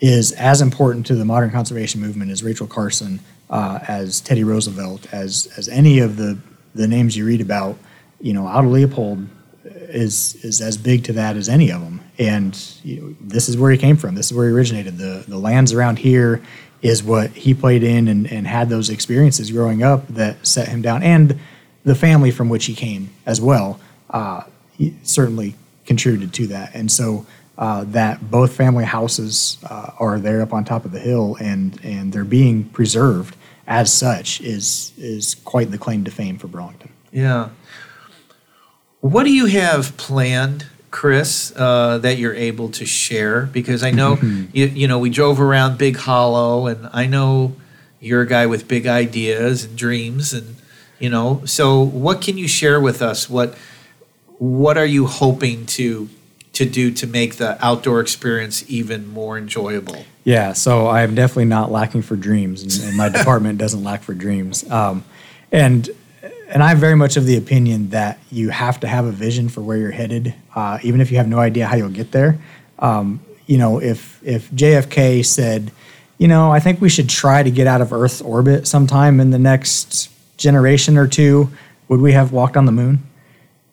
is 0.00 0.32
as 0.32 0.60
important 0.60 1.06
to 1.06 1.14
the 1.14 1.24
modern 1.24 1.52
conservation 1.52 2.00
movement 2.00 2.32
as 2.32 2.42
Rachel 2.42 2.66
Carson, 2.66 3.20
uh, 3.50 3.78
as 3.86 4.20
Teddy 4.20 4.42
Roosevelt, 4.42 5.06
as, 5.12 5.48
as 5.56 5.68
any 5.68 6.00
of 6.00 6.16
the, 6.16 6.38
the 6.74 6.88
names 6.88 7.16
you 7.16 7.24
read 7.24 7.40
about. 7.40 7.78
You 8.20 8.32
know, 8.32 8.48
Aldo 8.48 8.70
Leopold 8.70 9.28
is 9.88 10.36
is 10.44 10.60
as 10.60 10.76
big 10.76 11.04
to 11.04 11.12
that 11.14 11.36
as 11.36 11.48
any 11.48 11.70
of 11.70 11.80
them. 11.80 12.00
And 12.18 12.56
you 12.82 13.00
know, 13.00 13.16
this 13.20 13.48
is 13.48 13.56
where 13.56 13.70
he 13.70 13.78
came 13.78 13.96
from. 13.96 14.14
This 14.14 14.26
is 14.26 14.36
where 14.36 14.48
he 14.48 14.54
originated. 14.54 14.98
The 14.98 15.24
the 15.26 15.38
lands 15.38 15.72
around 15.72 15.98
here 15.98 16.42
is 16.82 17.02
what 17.02 17.30
he 17.30 17.54
played 17.54 17.82
in 17.82 18.08
and, 18.08 18.30
and 18.30 18.46
had 18.46 18.68
those 18.68 18.90
experiences 18.90 19.50
growing 19.50 19.82
up 19.82 20.06
that 20.08 20.46
set 20.46 20.68
him 20.68 20.82
down, 20.82 21.02
and 21.02 21.38
the 21.84 21.94
family 21.94 22.30
from 22.30 22.48
which 22.48 22.66
he 22.66 22.74
came 22.74 23.10
as 23.26 23.40
well. 23.40 23.80
Uh, 24.10 24.42
he 24.72 24.94
certainly 25.02 25.54
contributed 25.86 26.32
to 26.34 26.46
that, 26.48 26.74
and 26.74 26.90
so. 26.90 27.26
Uh, 27.56 27.84
that 27.84 28.32
both 28.32 28.56
family 28.56 28.84
houses 28.84 29.58
uh, 29.70 29.92
are 30.00 30.18
there 30.18 30.42
up 30.42 30.52
on 30.52 30.64
top 30.64 30.84
of 30.84 30.90
the 30.90 30.98
hill 30.98 31.36
and 31.38 31.78
and 31.84 32.12
they're 32.12 32.24
being 32.24 32.64
preserved 32.64 33.36
as 33.66 33.92
such 33.92 34.40
is 34.40 34.92
is 34.98 35.36
quite 35.36 35.70
the 35.70 35.78
claim 35.78 36.04
to 36.04 36.10
fame 36.10 36.36
for 36.36 36.48
Burlington. 36.48 36.90
Yeah. 37.12 37.50
What 39.04 39.24
do 39.24 39.34
you 39.34 39.44
have 39.44 39.98
planned, 39.98 40.64
Chris, 40.90 41.52
uh, 41.56 41.98
that 41.98 42.16
you're 42.16 42.32
able 42.32 42.70
to 42.70 42.86
share? 42.86 43.42
Because 43.42 43.84
I 43.84 43.90
know 43.90 44.14
you, 44.54 44.64
you 44.64 44.88
know 44.88 44.98
we 44.98 45.10
drove 45.10 45.42
around 45.42 45.76
Big 45.76 45.98
Hollow, 45.98 46.66
and 46.68 46.88
I 46.90 47.04
know 47.04 47.54
you're 48.00 48.22
a 48.22 48.26
guy 48.26 48.46
with 48.46 48.66
big 48.66 48.86
ideas 48.86 49.62
and 49.62 49.76
dreams, 49.76 50.32
and 50.32 50.56
you 50.98 51.10
know. 51.10 51.42
So, 51.44 51.82
what 51.82 52.22
can 52.22 52.38
you 52.38 52.48
share 52.48 52.80
with 52.80 53.02
us? 53.02 53.28
What 53.28 53.58
what 54.38 54.78
are 54.78 54.86
you 54.86 55.06
hoping 55.06 55.66
to 55.66 56.08
to 56.54 56.64
do 56.64 56.90
to 56.92 57.06
make 57.06 57.36
the 57.36 57.62
outdoor 57.62 58.00
experience 58.00 58.64
even 58.68 59.06
more 59.06 59.36
enjoyable? 59.36 60.06
Yeah, 60.24 60.54
so 60.54 60.86
I 60.86 61.02
am 61.02 61.14
definitely 61.14 61.44
not 61.44 61.70
lacking 61.70 62.00
for 62.00 62.16
dreams, 62.16 62.62
and, 62.62 62.88
and 62.88 62.96
my 62.96 63.08
department 63.18 63.58
doesn't 63.58 63.84
lack 63.84 64.02
for 64.02 64.14
dreams. 64.14 64.64
Um, 64.70 65.04
and 65.52 65.90
and 66.48 66.62
I'm 66.62 66.78
very 66.78 66.94
much 66.94 67.16
of 67.16 67.26
the 67.26 67.36
opinion 67.36 67.90
that 67.90 68.18
you 68.30 68.50
have 68.50 68.80
to 68.80 68.86
have 68.86 69.04
a 69.04 69.12
vision 69.12 69.48
for 69.48 69.60
where 69.60 69.76
you're 69.76 69.90
headed, 69.90 70.34
uh, 70.54 70.78
even 70.82 71.00
if 71.00 71.10
you 71.10 71.16
have 71.16 71.28
no 71.28 71.38
idea 71.38 71.66
how 71.66 71.76
you'll 71.76 71.88
get 71.88 72.12
there. 72.12 72.38
Um, 72.78 73.20
you 73.46 73.58
know, 73.58 73.80
if 73.80 74.20
if 74.22 74.50
JFK 74.50 75.24
said, 75.24 75.70
you 76.18 76.28
know, 76.28 76.50
I 76.50 76.60
think 76.60 76.80
we 76.80 76.88
should 76.88 77.08
try 77.08 77.42
to 77.42 77.50
get 77.50 77.66
out 77.66 77.80
of 77.80 77.92
Earth's 77.92 78.20
orbit 78.20 78.66
sometime 78.66 79.20
in 79.20 79.30
the 79.30 79.38
next 79.38 80.10
generation 80.36 80.96
or 80.96 81.06
two, 81.06 81.50
would 81.88 82.00
we 82.00 82.12
have 82.12 82.32
walked 82.32 82.56
on 82.56 82.66
the 82.66 82.72
moon? 82.72 83.00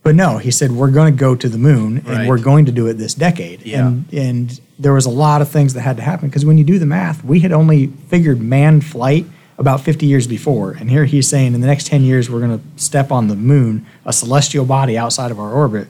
But 0.04 0.16
no, 0.16 0.40
he 0.40 0.50
said 0.50 0.72
we're 0.72 0.90
going 0.90 1.14
to 1.14 1.20
go 1.20 1.36
to 1.36 1.48
the 1.48 1.60
moon 1.60 1.98
and 2.00 2.08
right. 2.08 2.28
we're 2.28 2.40
going 2.40 2.66
to 2.66 2.72
do 2.72 2.88
it 2.88 2.96
this 2.96 3.14
decade. 3.14 3.62
Yeah. 3.64 3.88
And 3.88 4.14
and 4.14 4.62
there 4.80 4.94
was 4.94 5.06
a 5.06 5.12
lot 5.12 5.42
of 5.42 5.50
things 5.50 5.74
that 5.76 5.82
had 5.82 5.98
to 5.98 6.04
happen 6.04 6.28
because 6.30 6.46
when 6.46 6.58
you 6.58 6.64
do 6.64 6.80
the 6.80 6.86
math, 6.86 7.24
we 7.24 7.42
had 7.42 7.52
only 7.52 7.88
figured 7.88 8.42
manned 8.42 8.84
flight 8.84 9.26
about 9.62 9.80
50 9.80 10.08
years 10.08 10.28
before. 10.28 10.72
And 10.72 10.90
here 10.90 11.06
he's 11.06 11.30
saying 11.30 11.54
in 11.54 11.62
the 11.62 11.68
next 11.68 11.86
10 11.88 12.04
years, 12.04 12.30
we're 12.30 12.40
going 12.40 12.60
to 12.60 12.82
step 12.82 13.12
on 13.12 13.28
the 13.28 13.36
moon, 13.36 13.86
a 14.06 14.12
celestial 14.12 14.66
body 14.66 14.98
outside 14.98 15.30
of 15.30 15.40
our 15.40 15.54
orbit. 15.54 15.88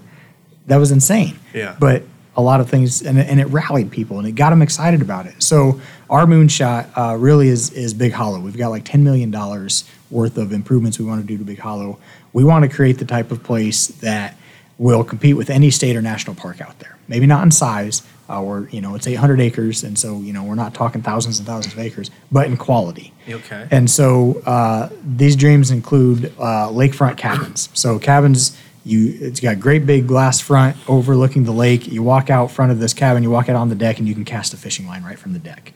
That 0.67 0.75
was 0.75 0.91
insane. 0.91 1.39
Yeah. 1.53 1.77
But 1.79 2.03
a 2.35 2.41
lot 2.41 2.59
of 2.59 2.69
things, 2.69 3.01
and, 3.01 3.17
and 3.17 3.39
it 3.39 3.45
rallied 3.45 3.89
people 3.89 4.19
and 4.19 4.27
it 4.27 4.33
got 4.33 4.51
them 4.51 4.61
excited 4.61 5.01
about 5.01 5.25
it. 5.25 5.41
So 5.41 5.79
our 6.09 6.25
moonshot 6.25 6.89
uh, 6.95 7.15
really 7.15 7.47
is, 7.47 7.71
is 7.71 7.93
Big 7.93 8.11
Hollow. 8.11 8.41
We've 8.41 8.57
got 8.57 8.69
like 8.69 8.83
$10 8.83 9.01
million 9.01 9.31
worth 9.31 10.37
of 10.37 10.51
improvements 10.51 10.99
we 10.99 11.05
want 11.05 11.21
to 11.21 11.27
do 11.27 11.37
to 11.37 11.43
Big 11.43 11.59
Hollow. 11.59 11.97
We 12.33 12.43
want 12.43 12.63
to 12.63 12.69
create 12.69 12.99
the 12.99 13.05
type 13.05 13.31
of 13.31 13.41
place 13.41 13.87
that 13.87 14.35
will 14.77 15.03
compete 15.03 15.37
with 15.37 15.49
any 15.49 15.71
state 15.71 15.95
or 15.95 16.01
national 16.01 16.35
park 16.35 16.59
out 16.59 16.77
there. 16.79 16.97
Maybe 17.07 17.25
not 17.25 17.43
in 17.43 17.51
size, 17.51 18.03
Uh, 18.31 18.41
we're 18.41 18.69
you 18.69 18.81
know 18.81 18.95
it's 18.95 19.07
800 19.07 19.41
acres, 19.41 19.83
and 19.83 19.97
so 19.97 20.19
you 20.19 20.31
know 20.33 20.43
we're 20.43 20.55
not 20.55 20.73
talking 20.73 21.01
thousands 21.01 21.39
and 21.39 21.47
thousands 21.47 21.73
of 21.73 21.79
acres, 21.79 22.09
but 22.31 22.47
in 22.47 22.57
quality. 22.57 23.13
Okay. 23.27 23.67
And 23.71 23.89
so 23.89 24.41
uh, 24.45 24.89
these 25.03 25.35
dreams 25.35 25.71
include 25.71 26.33
uh, 26.39 26.69
lakefront 26.69 27.17
cabins. 27.17 27.69
So 27.73 27.99
cabins, 27.99 28.57
you 28.85 29.17
it's 29.19 29.39
got 29.39 29.59
great 29.59 29.85
big 29.85 30.07
glass 30.07 30.39
front 30.39 30.77
overlooking 30.87 31.43
the 31.43 31.51
lake. 31.51 31.87
You 31.87 32.03
walk 32.03 32.29
out 32.29 32.51
front 32.51 32.71
of 32.71 32.79
this 32.79 32.93
cabin, 32.93 33.23
you 33.23 33.29
walk 33.29 33.49
out 33.49 33.55
on 33.55 33.69
the 33.69 33.75
deck, 33.75 33.99
and 33.99 34.07
you 34.07 34.13
can 34.13 34.25
cast 34.25 34.53
a 34.53 34.57
fishing 34.57 34.87
line 34.87 35.03
right 35.03 35.19
from 35.19 35.33
the 35.33 35.39
deck. 35.39 35.73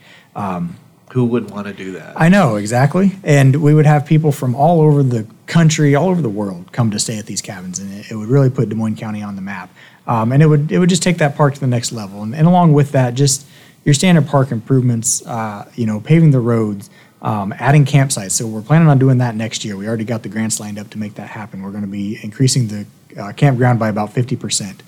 Who 1.11 1.25
wouldn't 1.25 1.53
want 1.53 1.67
to 1.67 1.73
do 1.73 1.93
that? 1.93 2.19
I 2.19 2.27
know 2.29 2.55
exactly, 2.55 3.13
and 3.23 3.61
we 3.61 3.73
would 3.73 3.85
have 3.85 4.05
people 4.05 4.31
from 4.33 4.55
all 4.55 4.81
over 4.81 5.01
the 5.01 5.25
country, 5.45 5.95
all 5.95 6.09
over 6.09 6.21
the 6.21 6.29
world, 6.29 6.71
come 6.73 6.91
to 6.91 6.99
stay 6.99 7.17
at 7.17 7.25
these 7.25 7.41
cabins, 7.41 7.79
and 7.79 7.93
it, 7.93 8.11
it 8.11 8.15
would 8.15 8.27
really 8.27 8.49
put 8.49 8.67
Des 8.67 8.75
Moines 8.75 8.97
County 8.97 9.21
on 9.21 9.35
the 9.35 9.41
map. 9.41 9.73
Um, 10.07 10.31
and 10.31 10.43
it 10.43 10.47
would 10.47 10.71
it 10.71 10.79
would 10.79 10.89
just 10.89 11.03
take 11.03 11.17
that 11.17 11.35
park 11.35 11.53
to 11.55 11.59
the 11.59 11.67
next 11.67 11.91
level, 11.91 12.21
and, 12.23 12.35
and 12.35 12.47
along 12.47 12.73
with 12.73 12.91
that, 12.91 13.15
just 13.15 13.45
your 13.83 13.93
standard 13.93 14.27
park 14.27 14.51
improvements, 14.51 15.25
uh, 15.25 15.69
you 15.75 15.85
know, 15.85 15.99
paving 15.99 16.31
the 16.31 16.39
roads, 16.39 16.89
um, 17.21 17.53
adding 17.59 17.85
campsites. 17.85 18.31
So 18.31 18.47
we're 18.47 18.61
planning 18.61 18.87
on 18.87 18.99
doing 18.99 19.19
that 19.19 19.35
next 19.35 19.65
year. 19.65 19.77
We 19.77 19.87
already 19.87 20.05
got 20.05 20.23
the 20.23 20.29
grants 20.29 20.59
lined 20.59 20.79
up 20.79 20.89
to 20.91 20.97
make 20.97 21.15
that 21.15 21.29
happen. 21.29 21.63
We're 21.63 21.71
going 21.71 21.83
to 21.83 21.87
be 21.87 22.19
increasing 22.23 22.67
the 22.67 22.85
uh, 23.19 23.33
campground 23.33 23.79
by 23.79 23.89
about 23.89 24.13
fifty 24.13 24.35
percent. 24.35 24.83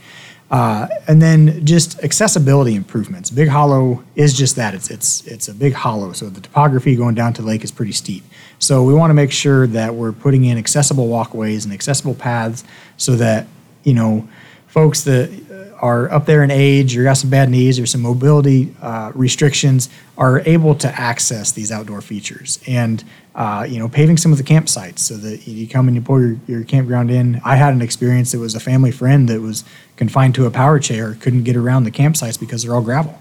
Uh, 0.49 0.87
and 1.09 1.21
then 1.21 1.65
just 1.65 2.01
accessibility 2.03 2.73
improvements. 2.73 3.29
Big 3.29 3.49
Hollow 3.49 4.03
is 4.15 4.33
just 4.33 4.55
that. 4.55 4.73
It's 4.73 4.89
it's 4.89 5.25
it's 5.27 5.49
a 5.49 5.53
big 5.53 5.73
hollow, 5.73 6.13
so 6.13 6.29
the 6.29 6.39
topography 6.39 6.95
going 6.95 7.15
down 7.15 7.33
to 7.33 7.41
the 7.41 7.47
lake 7.47 7.65
is 7.65 7.71
pretty 7.71 7.91
steep. 7.91 8.23
So 8.57 8.83
we 8.83 8.93
want 8.93 9.09
to 9.09 9.13
make 9.13 9.31
sure 9.31 9.67
that 9.67 9.95
we're 9.95 10.13
putting 10.13 10.45
in 10.45 10.57
accessible 10.57 11.07
walkways 11.07 11.65
and 11.65 11.73
accessible 11.73 12.15
paths, 12.15 12.63
so 12.95 13.17
that 13.17 13.47
you 13.83 13.93
know 13.93 14.27
folks 14.77 15.05
that 15.05 15.31
are 15.79 16.07
up 16.11 16.27
there 16.27 16.43
in 16.43 16.51
age 16.51 16.95
or 16.95 17.03
got 17.03 17.15
some 17.17 17.31
bad 17.31 17.49
knees 17.49 17.79
or 17.79 17.87
some 17.87 17.99
mobility 18.01 18.71
uh, 18.79 19.11
restrictions 19.15 19.89
are 20.19 20.41
able 20.41 20.75
to 20.75 20.87
access 20.99 21.51
these 21.51 21.71
outdoor 21.71 21.99
features 21.99 22.59
and 22.67 23.03
uh, 23.33 23.65
you 23.67 23.79
know 23.79 23.89
paving 23.89 24.17
some 24.17 24.31
of 24.31 24.37
the 24.37 24.43
campsites 24.43 24.99
so 24.99 25.17
that 25.17 25.47
you 25.47 25.67
come 25.67 25.87
and 25.87 25.95
you 25.97 26.01
pull 26.01 26.21
your, 26.21 26.35
your 26.47 26.63
campground 26.63 27.09
in 27.09 27.41
i 27.43 27.55
had 27.55 27.73
an 27.73 27.81
experience 27.81 28.31
that 28.31 28.37
was 28.39 28.53
a 28.53 28.59
family 28.59 28.91
friend 28.91 29.27
that 29.27 29.41
was 29.41 29.63
confined 29.95 30.35
to 30.35 30.45
a 30.45 30.51
power 30.51 30.77
chair 30.77 31.15
couldn't 31.21 31.41
get 31.43 31.55
around 31.55 31.83
the 31.83 31.91
campsites 31.91 32.39
because 32.39 32.61
they're 32.61 32.75
all 32.75 32.81
gravel 32.83 33.19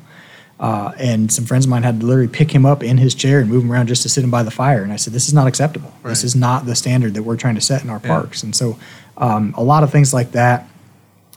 uh, 0.61 0.93
and 0.99 1.33
some 1.33 1.47
friends 1.47 1.65
of 1.65 1.71
mine 1.71 1.83
had 1.85 2.01
to 2.01 2.07
literally 2.07 2.29
pick 2.29 2.51
him 2.51 2.67
up 2.67 2.83
in 2.83 2.99
his 2.99 3.15
chair 3.15 3.41
and 3.41 3.49
move 3.49 3.63
him 3.65 3.73
around 3.73 3.87
just 3.87 4.03
to 4.03 4.09
sit 4.11 4.25
him 4.25 4.31
by 4.31 4.43
the 4.43 4.51
fire. 4.51 4.83
And 4.83 4.91
I 4.91 4.97
said, 4.97 5.13
"This 5.13 5.29
is 5.29 5.35
not 5.35 5.47
acceptable. 5.47 5.93
This 6.03 6.25
is 6.25 6.35
not 6.35 6.65
the 6.65 6.75
standard 6.75 7.13
that 7.13 7.25
we're 7.25 7.37
trying 7.37 7.57
to 7.57 7.61
set 7.61 7.85
in 7.85 7.91
our 7.91 8.01
Yeah. 8.03 8.09
parks." 8.09 8.43
And 8.43 8.57
so, 8.57 8.79
um, 9.19 9.53
a 9.59 9.63
lot 9.63 9.83
of 9.83 9.93
things 9.93 10.15
like 10.15 10.33
that 10.33 10.67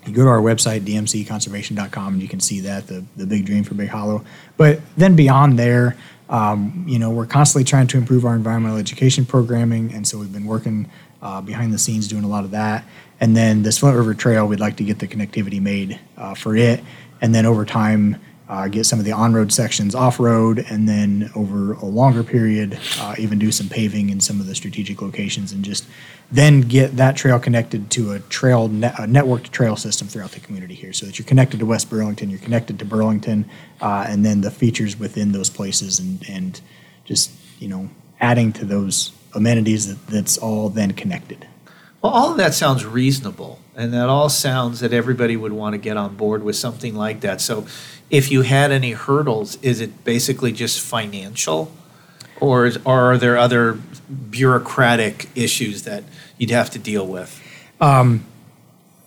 you 0.05 0.13
go 0.13 0.23
to 0.23 0.29
our 0.29 0.41
website 0.41 0.81
dmcconservation.com 0.81 2.13
and 2.13 2.21
you 2.21 2.27
can 2.27 2.39
see 2.39 2.61
that 2.61 2.87
the, 2.87 3.03
the 3.17 3.25
big 3.25 3.45
dream 3.45 3.63
for 3.63 3.73
big 3.73 3.89
hollow. 3.89 4.23
But 4.57 4.81
then 4.97 5.15
beyond 5.15 5.59
there 5.59 5.95
um, 6.29 6.85
you 6.87 6.99
know 6.99 7.09
we're 7.09 7.25
constantly 7.25 7.63
trying 7.63 7.87
to 7.87 7.97
improve 7.97 8.25
our 8.25 8.35
environmental 8.35 8.77
education 8.77 9.25
programming 9.25 9.93
and 9.93 10.07
so 10.07 10.17
we've 10.19 10.33
been 10.33 10.45
working 10.45 10.89
uh, 11.21 11.41
behind 11.41 11.73
the 11.73 11.79
scenes 11.79 12.07
doing 12.07 12.23
a 12.23 12.27
lot 12.27 12.43
of 12.43 12.51
that. 12.51 12.85
And 13.19 13.35
then 13.35 13.63
this 13.63 13.79
flint 13.79 13.97
river 13.97 14.13
trail 14.13 14.47
we'd 14.47 14.59
like 14.59 14.77
to 14.77 14.83
get 14.83 14.99
the 14.99 15.07
connectivity 15.07 15.61
made 15.61 15.99
uh, 16.17 16.35
for 16.35 16.55
it. 16.55 16.83
And 17.21 17.35
then 17.35 17.45
over 17.45 17.65
time 17.65 18.21
uh, 18.49 18.67
get 18.67 18.85
some 18.85 18.99
of 18.99 19.05
the 19.05 19.11
on-road 19.11 19.53
sections 19.53 19.95
off-road 19.95 20.65
and 20.69 20.89
then 20.89 21.31
over 21.35 21.73
a 21.73 21.85
longer 21.85 22.23
period 22.23 22.77
uh, 22.99 23.15
even 23.17 23.39
do 23.39 23.51
some 23.51 23.69
paving 23.69 24.09
in 24.09 24.19
some 24.19 24.39
of 24.39 24.47
the 24.47 24.55
strategic 24.55 25.01
locations 25.01 25.51
and 25.51 25.63
just 25.63 25.85
then 26.31 26.61
get 26.61 26.97
that 26.97 27.15
trail 27.15 27.39
connected 27.39 27.89
to 27.89 28.11
a 28.11 28.19
trail 28.19 28.67
net, 28.67 28.93
a 28.99 29.03
networked 29.03 29.49
trail 29.51 29.75
system 29.75 30.07
throughout 30.07 30.31
the 30.31 30.39
community 30.39 30.73
here 30.73 30.91
so 30.91 31.05
that 31.05 31.17
you're 31.17 31.25
connected 31.27 31.59
to 31.59 31.65
west 31.65 31.89
burlington 31.89 32.29
you're 32.29 32.39
connected 32.39 32.79
to 32.79 32.85
burlington 32.85 33.45
uh, 33.81 34.05
and 34.09 34.25
then 34.25 34.41
the 34.41 34.51
features 34.51 34.99
within 34.99 35.31
those 35.31 35.49
places 35.49 35.99
and, 35.99 36.27
and 36.29 36.61
just 37.05 37.31
you 37.59 37.67
know 37.67 37.89
adding 38.19 38.51
to 38.53 38.65
those 38.65 39.11
amenities 39.33 39.87
that, 39.87 40.07
that's 40.07 40.37
all 40.37 40.69
then 40.69 40.91
connected. 40.91 41.47
Well, 42.01 42.13
all 42.13 42.31
of 42.31 42.37
that 42.37 42.53
sounds 42.53 42.85
reasonable, 42.85 43.59
and 43.79 43.93
that 43.93 44.09
all 44.09 44.29
sounds 44.29 44.81
that 44.81 44.91
everybody 44.91 45.37
would 45.37 45.53
want 45.53 45.73
to 45.73 45.77
get 45.77 45.95
on 45.95 46.15
board 46.15 46.43
with 46.43 46.55
something 46.55 46.95
like 46.95 47.21
that. 47.21 47.39
So, 47.39 47.65
if 48.09 48.29
you 48.29 48.41
had 48.41 48.71
any 48.71 48.91
hurdles, 48.91 49.57
is 49.61 49.79
it 49.79 50.03
basically 50.03 50.51
just 50.51 50.81
financial, 50.81 51.71
or, 52.41 52.65
is, 52.65 52.77
or 52.85 53.13
are 53.13 53.17
there 53.17 53.37
other 53.37 53.79
bureaucratic 54.29 55.29
issues 55.35 55.83
that 55.83 56.03
you'd 56.37 56.49
have 56.49 56.69
to 56.71 56.79
deal 56.79 57.07
with? 57.07 57.41
Um, 57.79 58.25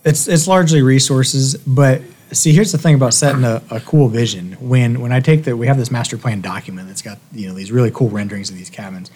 it's 0.04 0.26
it's 0.26 0.48
largely 0.48 0.82
resources 0.82 1.54
but 1.66 2.02
see 2.32 2.52
here's 2.52 2.72
the 2.72 2.78
thing 2.78 2.94
about 2.94 3.14
setting 3.14 3.44
a, 3.44 3.62
a 3.70 3.80
cool 3.80 4.08
vision 4.08 4.52
when 4.54 5.00
when 5.00 5.12
i 5.12 5.20
take 5.20 5.44
that 5.44 5.56
we 5.56 5.66
have 5.66 5.76
this 5.76 5.90
master 5.90 6.16
plan 6.16 6.40
document 6.40 6.88
that's 6.88 7.02
got 7.02 7.18
you 7.32 7.48
know 7.48 7.54
these 7.54 7.70
really 7.70 7.90
cool 7.90 8.08
renderings 8.08 8.50
of 8.50 8.56
these 8.56 8.70
cabins 8.70 9.10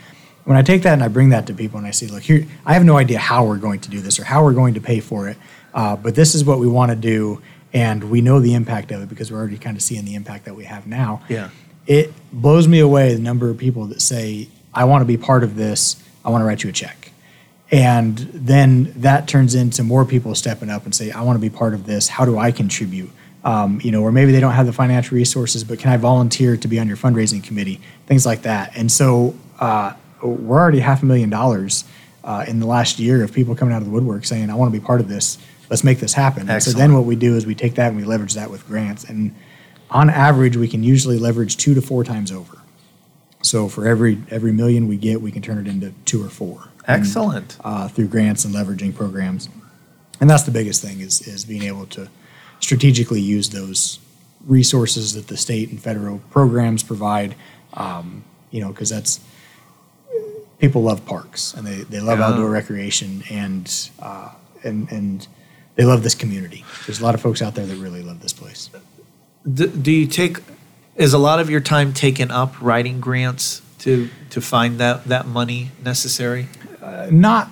when 0.47 0.57
i 0.57 0.63
take 0.63 0.83
that 0.83 0.95
and 0.95 1.05
i 1.05 1.09
bring 1.09 1.29
that 1.29 1.47
to 1.47 1.53
people 1.53 1.79
and 1.79 1.87
i 1.87 1.91
say 1.91 2.07
look 2.07 2.23
here 2.23 2.47
i 2.65 2.73
have 2.73 2.85
no 2.85 2.97
idea 2.97 3.19
how 3.19 3.45
we're 3.45 3.59
going 3.59 3.79
to 3.79 3.91
do 3.91 4.01
this 4.01 4.19
or 4.19 4.25
how 4.25 4.43
we're 4.43 4.55
going 4.55 4.75
to 4.75 4.81
pay 4.81 5.01
for 5.01 5.29
it 5.29 5.37
uh, 5.75 5.95
but 5.95 6.15
this 6.15 6.35
is 6.35 6.43
what 6.45 6.59
we 6.59 6.67
want 6.67 6.91
to 6.91 6.97
do 6.97 7.41
and 7.77 8.05
we 8.11 8.23
know 8.23 8.41
the 8.41 8.55
impact 8.55 8.91
of 8.91 9.03
it 9.03 9.09
because 9.11 9.31
we're 9.31 9.39
already 9.39 9.59
kind 9.59 9.77
of 9.77 9.83
seeing 9.83 10.07
the 10.07 10.15
impact 10.15 10.47
that 10.47 10.55
we 10.55 10.65
have 10.65 10.87
now. 10.87 11.23
Yeah. 11.29 11.51
it 11.87 12.11
blows 12.33 12.67
me 12.67 12.79
away 12.81 13.13
the 13.13 13.21
number 13.21 13.51
of 13.51 13.59
people 13.59 13.85
that 13.87 14.01
say 14.01 14.49
i 14.73 14.85
want 14.85 15.03
to 15.03 15.07
be 15.07 15.19
part 15.19 15.45
of 15.45 15.57
this. 15.57 16.03
I 16.25 16.31
want 16.31 16.43
to 16.43 16.47
write 16.47 16.65
you 16.65 16.71
a 16.71 16.73
check. 16.73 17.13
And 17.71 18.19
then 18.19 18.93
that 18.97 19.29
turns 19.29 19.55
into 19.55 19.83
more 19.83 20.05
people 20.05 20.35
stepping 20.35 20.71
up 20.71 20.85
and 20.85 20.95
say 20.95 21.11
i 21.11 21.21
want 21.21 21.37
to 21.37 21.41
be 21.41 21.51
part 21.51 21.75
of 21.75 21.85
this. 21.85 22.09
How 22.09 22.25
do 22.25 22.39
i 22.39 22.51
contribute? 22.51 23.11
Um, 23.45 23.81
you 23.85 23.93
know 23.93 24.03
or 24.03 24.11
maybe 24.11 24.33
they 24.33 24.41
don't 24.41 24.55
have 24.55 24.67
the 24.67 24.73
financial 24.73 25.15
resources 25.15 25.63
but 25.63 25.79
can 25.79 25.91
i 25.93 25.97
volunteer 25.97 26.57
to 26.57 26.67
be 26.67 26.81
on 26.81 26.89
your 26.89 26.97
fundraising 26.97 27.45
committee? 27.45 27.81
Things 28.07 28.25
like 28.25 28.43
that. 28.43 28.75
And 28.75 28.91
so 28.91 29.35
uh, 29.61 29.93
we're 30.23 30.59
already 30.59 30.81
half 30.81 31.03
a 31.03 31.07
million 31.07 31.31
dollars 31.31 31.85
uh, 32.25 32.45
in 32.49 32.61
the 32.61 32.67
last 32.67 32.99
year 32.99 33.23
of 33.23 33.33
people 33.33 33.55
coming 33.55 33.75
out 33.75 33.83
of 33.83 33.85
the 33.85 33.91
woodwork 33.91 34.25
saying 34.25 34.51
i 34.51 34.55
want 34.55 34.73
to 34.73 34.79
be 34.79 34.85
part 34.85 35.01
of 35.01 35.09
this 35.09 35.39
let's 35.71 35.85
make 35.85 35.99
this 35.99 36.15
happen 36.15 36.49
and 36.49 36.63
so 36.63 36.71
then 36.73 36.93
what 36.95 37.05
we 37.05 37.17
do 37.17 37.37
is 37.37 37.47
we 37.47 37.55
take 37.55 37.75
that 37.75 37.89
and 37.89 37.97
we 37.97 38.05
leverage 38.05 38.35
that 38.35 38.51
with 38.51 38.67
grants 38.67 39.05
and 39.05 39.35
on 39.91 40.11
average 40.11 40.57
we 40.57 40.69
can 40.69 40.83
usually 40.83 41.19
leverage 41.19 41.57
two 41.57 41.75
to 41.75 41.81
four 41.81 42.03
times 42.05 42.33
over 42.33 42.59
so 43.43 43.69
for 43.69 43.87
every 43.87 44.19
every 44.31 44.53
million 44.53 44.89
we 44.89 44.97
get 44.97 45.21
we 45.21 45.31
can 45.31 45.43
turn 45.43 45.59
it 45.59 45.69
into 45.69 45.93
two 46.05 46.25
or 46.25 46.29
four 46.29 46.69
Excellent. 46.89 47.59
uh, 47.65 47.89
through 47.89 48.09
grants 48.09 48.45
and 48.45 48.55
leveraging 48.55 48.95
programs. 48.95 49.49
And 50.21 50.31
that's 50.31 50.45
the 50.45 50.51
biggest 50.51 50.83
thing 50.83 51.01
is, 51.01 51.27
is 51.27 51.45
being 51.45 51.65
able 51.65 51.87
to 51.87 52.09
strategically 52.61 53.21
use 53.21 53.51
those 53.51 53.99
resources 54.47 55.15
that 55.15 55.27
the 55.27 55.37
state 55.37 55.71
and 55.71 55.83
federal 55.83 56.21
programs 56.31 56.83
provide. 56.83 57.35
Um, 57.75 58.25
you 58.51 58.61
know, 58.61 58.69
because 58.69 58.89
that's 58.89 59.21
people 60.59 60.83
love 60.83 61.05
parks 61.05 61.55
and 61.55 61.67
they, 61.67 61.77
they 61.85 62.01
love 62.01 62.19
Yeah. 62.19 62.29
outdoor 62.29 62.51
recreation 62.51 63.23
and 63.31 63.73
uh, 64.01 64.31
and 64.65 64.91
and 64.91 65.27
they 65.77 65.85
love 65.85 66.03
this 66.03 66.15
community. 66.15 66.65
There's 66.87 67.01
a 67.01 67.05
lot 67.05 67.15
of 67.15 67.21
folks 67.21 67.43
out 67.43 67.55
there 67.55 67.67
that 67.67 67.77
really 67.77 68.03
love 68.03 68.21
this 68.23 68.33
place. 68.33 68.71
Do, 69.53 69.67
do 69.69 69.93
you 69.93 70.07
take? 70.07 70.39
Is 70.97 71.13
a 71.13 71.19
lot 71.19 71.39
of 71.41 71.51
your 71.51 71.61
time 71.61 71.93
taken 71.93 72.31
up 72.31 72.55
writing 72.61 73.01
grants 73.01 73.61
to 73.81 74.09
to 74.31 74.41
find 74.41 74.79
that 74.79 75.05
that 75.05 75.27
money 75.27 75.71
necessary? 75.83 76.49
not 77.11 77.51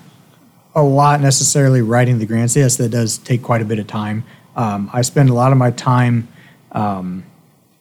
a 0.76 0.82
lot 0.82 1.20
necessarily 1.20 1.82
writing 1.82 2.18
the 2.18 2.26
grants. 2.26 2.54
Yes, 2.56 2.76
that 2.76 2.88
does 2.90 3.18
take 3.18 3.42
quite 3.42 3.60
a 3.62 3.64
bit 3.64 3.78
of 3.78 3.86
time. 3.86 4.24
Um, 4.56 4.88
I 4.92 5.02
spend 5.02 5.28
a 5.28 5.34
lot 5.34 5.50
of 5.52 5.58
my 5.58 5.70
time 5.72 6.28
um, 6.72 7.24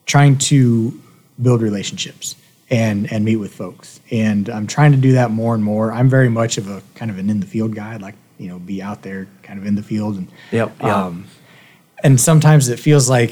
trying 0.05 0.37
to 0.37 0.99
build 1.41 1.61
relationships 1.61 2.35
and 2.73 3.11
and 3.13 3.23
meet 3.23 3.35
with 3.35 3.53
folks, 3.53 4.01
and 4.09 4.49
I'm 4.49 4.65
trying 4.65 4.91
to 4.93 4.97
do 4.97 5.13
that 5.13 5.29
more 5.29 5.53
and 5.53 5.63
more. 5.63 5.93
I'm 5.93 6.09
very 6.09 6.29
much 6.29 6.57
of 6.57 6.67
a 6.67 6.81
kind 6.95 7.11
of 7.11 7.19
an 7.19 7.29
in 7.29 7.39
the 7.39 7.45
field 7.45 7.75
guy. 7.75 7.93
I'd 7.93 8.01
like 8.01 8.15
you 8.39 8.49
know 8.49 8.57
be 8.57 8.81
out 8.81 9.03
there, 9.03 9.27
kind 9.43 9.59
of 9.59 9.65
in 9.65 9.75
the 9.75 9.83
field, 9.83 10.17
and 10.17 10.27
Yep, 10.51 10.75
yep. 10.81 10.87
Um, 10.89 11.27
and 12.03 12.19
sometimes 12.19 12.69
it 12.69 12.79
feels 12.79 13.07
like 13.09 13.31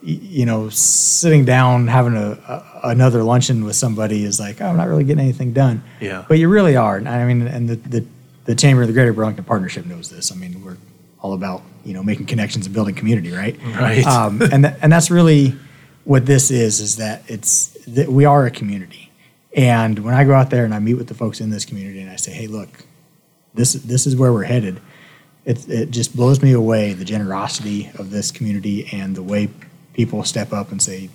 you 0.00 0.46
know 0.46 0.68
sitting 0.68 1.44
down 1.44 1.88
having 1.88 2.16
a, 2.16 2.30
a 2.48 2.80
another 2.84 3.24
luncheon 3.24 3.64
with 3.64 3.74
somebody 3.74 4.22
is 4.22 4.38
like 4.38 4.60
oh, 4.60 4.66
I'm 4.66 4.76
not 4.76 4.86
really 4.88 5.04
getting 5.04 5.24
anything 5.24 5.52
done. 5.52 5.82
Yeah. 6.00 6.24
But 6.28 6.38
you 6.38 6.48
really 6.48 6.76
are. 6.76 6.98
I 6.98 7.24
mean, 7.24 7.42
and 7.48 7.68
the, 7.68 7.76
the, 7.76 8.06
the 8.44 8.54
Chamber 8.54 8.82
of 8.82 8.88
the 8.88 8.94
Greater 8.94 9.12
Burlington 9.12 9.44
Partnership 9.44 9.86
knows 9.86 10.08
this. 10.08 10.30
I 10.30 10.36
mean, 10.36 10.64
we're 10.64 10.76
all 11.20 11.32
about, 11.32 11.62
you 11.84 11.92
know, 11.94 12.02
making 12.04 12.26
connections 12.26 12.66
and 12.66 12.74
building 12.74 12.94
community, 12.94 13.32
right? 13.32 13.58
Right. 13.74 14.06
Um, 14.06 14.40
and, 14.40 14.64
tha- 14.64 14.76
and 14.80 14.92
that's 14.92 15.10
really 15.10 15.54
what 16.08 16.24
this 16.24 16.50
is, 16.50 16.80
is 16.80 16.96
that 16.96 17.22
it's, 17.28 17.66
that 17.86 18.08
we 18.08 18.24
are 18.24 18.46
a 18.46 18.50
community. 18.50 19.10
And 19.54 19.98
when 19.98 20.14
I 20.14 20.24
go 20.24 20.32
out 20.32 20.48
there 20.48 20.64
and 20.64 20.72
I 20.72 20.78
meet 20.78 20.94
with 20.94 21.06
the 21.08 21.14
folks 21.14 21.38
in 21.38 21.50
this 21.50 21.66
community 21.66 22.00
and 22.00 22.10
I 22.10 22.16
say, 22.16 22.32
hey, 22.32 22.46
look, 22.46 22.70
this, 23.52 23.74
this 23.74 24.06
is 24.06 24.16
where 24.16 24.32
we're 24.32 24.44
headed. 24.44 24.80
It, 25.44 25.68
it 25.68 25.90
just 25.90 26.16
blows 26.16 26.40
me 26.42 26.52
away 26.52 26.94
the 26.94 27.04
generosity 27.04 27.90
of 27.98 28.10
this 28.10 28.30
community 28.30 28.88
and 28.90 29.14
the 29.14 29.22
way 29.22 29.50
people 29.92 30.24
step 30.24 30.50
up 30.50 30.70
and 30.72 30.80
say, 30.80 31.10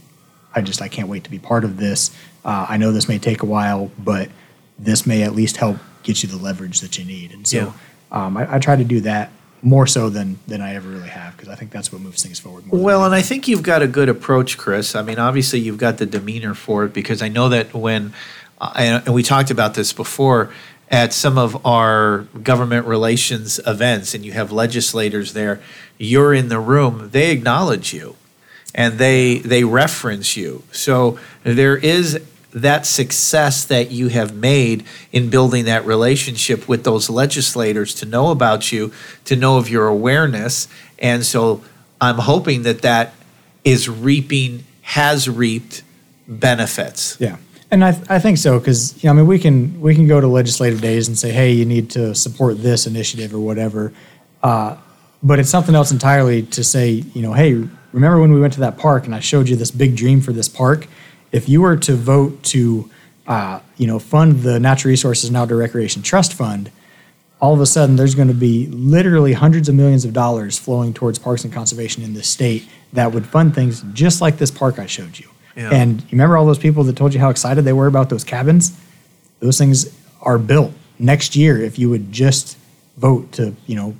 I 0.53 0.61
just 0.61 0.79
I 0.79 0.89
can't 0.89 1.07
wait 1.07 1.23
to 1.23 1.31
be 1.31 1.39
part 1.39 1.63
of 1.63 1.77
this. 1.77 2.15
Uh, 2.45 2.67
I 2.69 2.77
know 2.77 2.91
this 2.91 3.07
may 3.07 3.17
take 3.17 3.41
a 3.41 3.47
while, 3.47 3.89
but 3.97 4.29
this 4.77 5.07
may 5.07 5.23
at 5.23 5.33
least 5.33 5.57
help 5.57 5.77
get 6.03 6.21
you 6.21 6.29
the 6.29 6.37
leverage 6.37 6.81
that 6.81 6.99
you 6.99 7.05
need. 7.05 7.31
And 7.31 7.47
so 7.47 7.57
Yeah. 7.57 8.25
um, 8.25 8.37
I, 8.37 8.55
I 8.55 8.59
try 8.59 8.75
to 8.75 8.83
do 8.83 8.99
that 9.01 9.31
more 9.63 9.87
so 9.87 10.09
than 10.09 10.37
than 10.45 10.61
I 10.61 10.75
ever 10.75 10.89
really 10.89 11.09
have 11.09 11.35
because 11.35 11.49
I 11.49 11.55
think 11.55 11.71
that's 11.71 11.91
what 11.91 12.01
moves 12.01 12.21
things 12.21 12.39
forward. 12.39 12.67
More 12.67 12.79
well, 12.79 13.05
and 13.05 13.15
I 13.15 13.21
think 13.21 13.47
you've 13.47 13.63
got 13.63 13.81
a 13.81 13.87
good 13.87 14.09
approach, 14.09 14.57
Chris. 14.57 14.95
I 14.95 15.01
mean, 15.01 15.17
obviously 15.17 15.59
you've 15.59 15.77
got 15.77 15.97
the 15.97 16.05
demeanor 16.05 16.53
for 16.53 16.85
it 16.85 16.93
because 16.93 17.21
I 17.21 17.29
know 17.29 17.49
that 17.49 17.73
when 17.73 18.13
uh, 18.59 18.73
and 19.05 19.13
we 19.13 19.23
talked 19.23 19.49
about 19.49 19.73
this 19.73 19.93
before 19.93 20.51
at 20.89 21.13
some 21.13 21.37
of 21.37 21.65
our 21.65 22.19
government 22.43 22.85
relations 22.85 23.59
events 23.65 24.13
and 24.13 24.23
you 24.25 24.33
have 24.33 24.51
legislators 24.51 25.33
there, 25.33 25.61
you're 25.97 26.33
in 26.33 26.49
the 26.49 26.59
room, 26.59 27.09
they 27.11 27.31
acknowledge 27.31 27.93
you 27.93 28.15
and 28.75 28.97
they 28.99 29.39
they 29.39 29.63
reference 29.63 30.35
you. 30.35 30.63
So 30.71 31.17
there 31.43 31.77
is 31.77 32.21
that 32.53 32.85
success 32.85 33.65
that 33.65 33.91
you 33.91 34.09
have 34.09 34.35
made 34.35 34.85
in 35.11 35.29
building 35.29 35.65
that 35.65 35.85
relationship 35.85 36.67
with 36.67 36.83
those 36.83 37.09
legislators 37.09 37.95
to 37.95 38.05
know 38.05 38.29
about 38.29 38.71
you, 38.71 38.93
to 39.25 39.35
know 39.35 39.57
of 39.57 39.69
your 39.69 39.87
awareness. 39.87 40.67
And 40.99 41.25
so 41.25 41.63
I'm 41.99 42.19
hoping 42.19 42.63
that 42.63 42.83
that 42.83 43.13
is 43.63 43.89
reaping, 43.89 44.63
has 44.81 45.27
reaped 45.27 45.83
benefits. 46.27 47.17
Yeah. 47.19 47.37
And 47.71 47.83
I, 47.83 47.91
th- 47.91 48.05
I 48.07 48.19
think 48.19 48.37
so 48.37 48.59
because 48.59 49.03
you 49.03 49.07
know, 49.07 49.13
I 49.13 49.15
mean 49.17 49.27
we 49.27 49.39
can 49.39 49.81
we 49.81 49.95
can 49.95 50.07
go 50.07 50.21
to 50.21 50.27
legislative 50.27 50.79
days 50.79 51.07
and 51.07 51.17
say 51.17 51.31
hey 51.31 51.51
you 51.51 51.65
need 51.65 51.89
to 51.91 52.13
support 52.13 52.61
this 52.61 52.85
initiative 52.85 53.33
or 53.33 53.39
whatever, 53.39 53.91
uh, 54.43 54.77
but 55.23 55.39
it's 55.39 55.49
something 55.49 55.73
else 55.73 55.91
entirely 55.91 56.43
to 56.43 56.63
say 56.63 56.89
you 56.91 57.23
know 57.23 57.33
hey 57.33 57.53
remember 57.91 58.21
when 58.21 58.31
we 58.31 58.39
went 58.39 58.53
to 58.53 58.59
that 58.59 58.77
park 58.77 59.05
and 59.05 59.15
I 59.15 59.21
showed 59.21 59.49
you 59.49 59.55
this 59.55 59.71
big 59.71 59.95
dream 59.95 60.21
for 60.21 60.31
this 60.31 60.47
park 60.47 60.87
if 61.33 61.49
you 61.49 61.59
were 61.59 61.75
to 61.75 61.95
vote 61.95 62.41
to 62.43 62.89
uh, 63.27 63.59
you 63.77 63.87
know 63.87 63.99
fund 63.99 64.43
the 64.43 64.59
Natural 64.59 64.89
Resources 64.89 65.29
and 65.29 65.35
Outdoor 65.35 65.57
Recreation 65.57 66.01
Trust 66.01 66.33
Fund, 66.33 66.71
all 67.41 67.53
of 67.53 67.59
a 67.59 67.65
sudden 67.65 67.97
there's 67.97 68.15
going 68.15 68.29
to 68.29 68.33
be 68.33 68.67
literally 68.67 69.33
hundreds 69.33 69.67
of 69.67 69.75
millions 69.75 70.05
of 70.05 70.13
dollars 70.13 70.57
flowing 70.57 70.93
towards 70.93 71.19
parks 71.19 71.43
and 71.43 71.51
conservation 71.51 72.03
in 72.03 72.13
this 72.13 72.29
state 72.29 72.65
that 72.93 73.11
would 73.11 73.25
fund 73.25 73.53
things 73.53 73.83
just 73.91 74.21
like 74.21 74.37
this 74.37 74.51
park 74.51 74.79
I 74.79 74.85
showed 74.85 75.19
you. 75.19 75.27
Yeah. 75.55 75.71
And 75.71 76.01
you 76.03 76.07
remember 76.11 76.37
all 76.37 76.45
those 76.45 76.59
people 76.59 76.83
that 76.85 76.95
told 76.95 77.13
you 77.13 77.19
how 77.19 77.29
excited 77.29 77.63
they 77.63 77.73
were 77.73 77.87
about 77.87 78.09
those 78.09 78.23
cabins? 78.23 78.79
Those 79.39 79.57
things 79.57 79.93
are 80.21 80.37
built 80.37 80.71
next 80.99 81.35
year 81.35 81.61
if 81.61 81.77
you 81.77 81.89
would 81.89 82.11
just 82.11 82.57
vote 82.97 83.31
to, 83.33 83.55
you 83.67 83.75
know, 83.75 83.95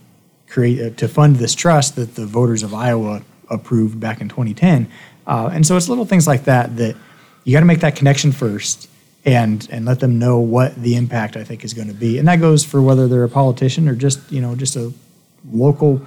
create 0.48 0.80
uh, 0.82 0.96
to 0.96 1.08
fund 1.08 1.38
this 1.38 1.56
trust 1.56 1.96
that 1.96 2.16
the 2.16 2.26
voters 2.26 2.64
of 2.64 2.74
Iowa 2.74 3.24
approved 3.50 4.00
back 4.00 4.22
in 4.22 4.30
2010. 4.30 4.90
Uh, 5.26 5.50
and 5.52 5.66
so 5.66 5.76
it's 5.76 5.90
little 5.90 6.06
things 6.06 6.28
like 6.28 6.46
that 6.46 6.78
that 6.78 6.96
you 7.44 7.54
got 7.54 7.60
to 7.60 7.66
make 7.66 7.82
that 7.82 7.96
connection 7.96 8.32
first 8.32 8.90
and 9.26 9.68
and 9.72 9.86
let 9.86 10.00
them 10.00 10.20
know 10.20 10.40
what 10.40 10.76
the 10.76 10.96
impact 10.96 11.38
I 11.38 11.44
think 11.44 11.64
is 11.64 11.74
going 11.74 11.88
to 11.88 11.94
be. 11.94 12.18
And 12.18 12.28
that 12.28 12.38
goes 12.38 12.64
for 12.64 12.82
whether 12.82 13.08
they're 13.08 13.24
a 13.24 13.30
politician 13.30 13.88
or 13.88 13.96
just 13.96 14.32
you 14.32 14.42
know 14.42 14.56
just 14.56 14.76
a 14.76 14.92
local 15.52 16.02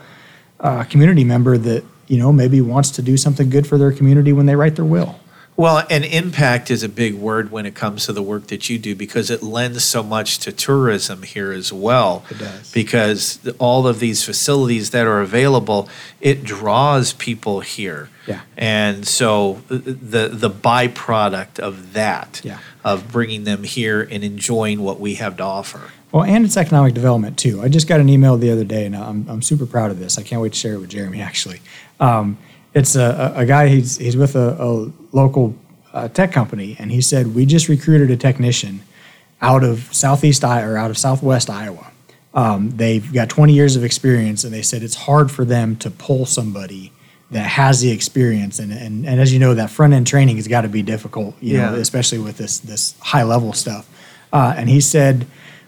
uh, 0.60 0.84
community 0.84 1.24
member 1.24 1.58
that 1.58 1.84
you 2.06 2.18
know 2.18 2.32
maybe 2.32 2.60
wants 2.60 2.90
to 2.92 3.02
do 3.02 3.16
something 3.16 3.50
good 3.50 3.66
for 3.66 3.78
their 3.78 3.92
community 3.92 4.32
when 4.32 4.46
they 4.46 4.56
write 4.56 4.76
their 4.76 4.84
will. 4.84 5.18
Well, 5.56 5.86
and 5.88 6.04
impact 6.04 6.70
is 6.70 6.82
a 6.82 6.88
big 6.88 7.14
word 7.14 7.50
when 7.50 7.64
it 7.64 7.74
comes 7.74 8.04
to 8.06 8.12
the 8.12 8.22
work 8.22 8.48
that 8.48 8.68
you 8.68 8.78
do 8.78 8.94
because 8.94 9.30
it 9.30 9.42
lends 9.42 9.84
so 9.84 10.02
much 10.02 10.38
to 10.40 10.52
tourism 10.52 11.22
here 11.22 11.50
as 11.50 11.72
well. 11.72 12.24
It 12.30 12.38
does. 12.38 12.72
Because 12.72 13.40
all 13.58 13.86
of 13.86 13.98
these 13.98 14.22
facilities 14.22 14.90
that 14.90 15.06
are 15.06 15.22
available, 15.22 15.88
it 16.20 16.44
draws 16.44 17.14
people 17.14 17.60
here. 17.60 18.10
Yeah. 18.26 18.42
And 18.56 19.06
so 19.06 19.62
the 19.68 20.28
the 20.28 20.50
byproduct 20.50 21.58
of 21.58 21.94
that, 21.94 22.42
yeah. 22.44 22.58
of 22.84 23.10
bringing 23.10 23.44
them 23.44 23.62
here 23.62 24.02
and 24.02 24.22
enjoying 24.22 24.82
what 24.82 25.00
we 25.00 25.14
have 25.14 25.38
to 25.38 25.44
offer. 25.44 25.92
Well, 26.12 26.24
and 26.24 26.44
it's 26.44 26.56
economic 26.56 26.94
development 26.94 27.38
too. 27.38 27.62
I 27.62 27.68
just 27.68 27.88
got 27.88 28.00
an 28.00 28.08
email 28.08 28.36
the 28.36 28.50
other 28.50 28.64
day, 28.64 28.84
and 28.84 28.96
I'm, 28.96 29.26
I'm 29.28 29.42
super 29.42 29.66
proud 29.66 29.90
of 29.90 29.98
this. 29.98 30.18
I 30.18 30.22
can't 30.22 30.42
wait 30.42 30.52
to 30.52 30.58
share 30.58 30.74
it 30.74 30.78
with 30.78 30.90
Jeremy 30.90 31.20
actually. 31.20 31.60
Um, 32.00 32.38
it's 32.76 32.94
a, 32.94 33.32
a 33.34 33.46
guy 33.46 33.68
he's 33.68 33.96
he's 33.96 34.16
with 34.16 34.36
a, 34.36 34.62
a 34.62 34.92
local 35.16 35.56
uh, 35.94 36.08
tech 36.08 36.30
company, 36.30 36.76
and 36.78 36.92
he 36.92 37.00
said 37.00 37.34
we 37.34 37.46
just 37.46 37.68
recruited 37.68 38.10
a 38.10 38.16
technician 38.16 38.82
out 39.40 39.64
of 39.64 39.92
southeast 39.94 40.44
Iowa 40.44 40.72
or 40.72 40.76
out 40.76 40.90
of 40.90 40.98
southwest 40.98 41.48
Iowa. 41.48 41.90
Um, 42.34 42.76
they've 42.76 43.10
got 43.14 43.30
20 43.30 43.54
years 43.54 43.76
of 43.76 43.84
experience, 43.84 44.44
and 44.44 44.52
they 44.52 44.60
said 44.60 44.82
it's 44.82 44.94
hard 44.94 45.30
for 45.30 45.44
them 45.46 45.76
to 45.76 45.90
pull 45.90 46.26
somebody 46.26 46.92
that 47.30 47.46
has 47.46 47.80
the 47.80 47.90
experience. 47.90 48.58
And 48.58 48.70
and, 48.70 49.06
and 49.06 49.20
as 49.20 49.32
you 49.32 49.38
know, 49.38 49.54
that 49.54 49.70
front 49.70 49.94
end 49.94 50.06
training 50.06 50.36
has 50.36 50.46
got 50.46 50.60
to 50.60 50.68
be 50.68 50.82
difficult, 50.82 51.34
you 51.40 51.54
yeah. 51.54 51.70
know, 51.70 51.76
especially 51.76 52.18
with 52.18 52.36
this 52.36 52.58
this 52.58 52.94
high 53.00 53.22
level 53.22 53.54
stuff. 53.54 53.88
Uh, 54.34 54.52
and 54.54 54.68
he 54.68 54.82
said 54.82 55.26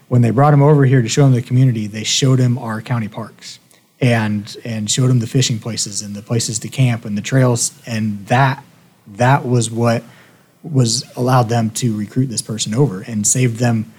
when 0.09 0.21
they 0.21 0.29
brought 0.29 0.53
him 0.53 0.61
over 0.61 0.85
here 0.85 1.01
to 1.01 1.09
show 1.09 1.25
him 1.25 1.33
the 1.33 1.41
community, 1.41 1.87
they 1.87 2.03
showed 2.03 2.37
him 2.37 2.59
our 2.59 2.81
county 2.83 3.07
parks 3.07 3.59
and 4.01 4.57
and 4.63 4.89
showed 4.89 5.07
them 5.07 5.19
the 5.19 5.27
fishing 5.27 5.59
places 5.59 6.01
and 6.01 6.15
the 6.15 6.21
places 6.21 6.59
to 6.59 6.69
camp 6.69 7.05
and 7.05 7.17
the 7.17 7.21
trails. 7.21 7.79
And 7.85 8.25
that 8.27 8.63
that 9.07 9.45
was 9.45 9.69
what 9.69 10.03
was 10.63 11.03
allowed 11.15 11.49
them 11.49 11.69
to 11.71 11.95
recruit 11.97 12.27
this 12.27 12.41
person 12.41 12.73
over 12.73 13.01
and 13.01 13.25
saved 13.25 13.57
them 13.57 13.91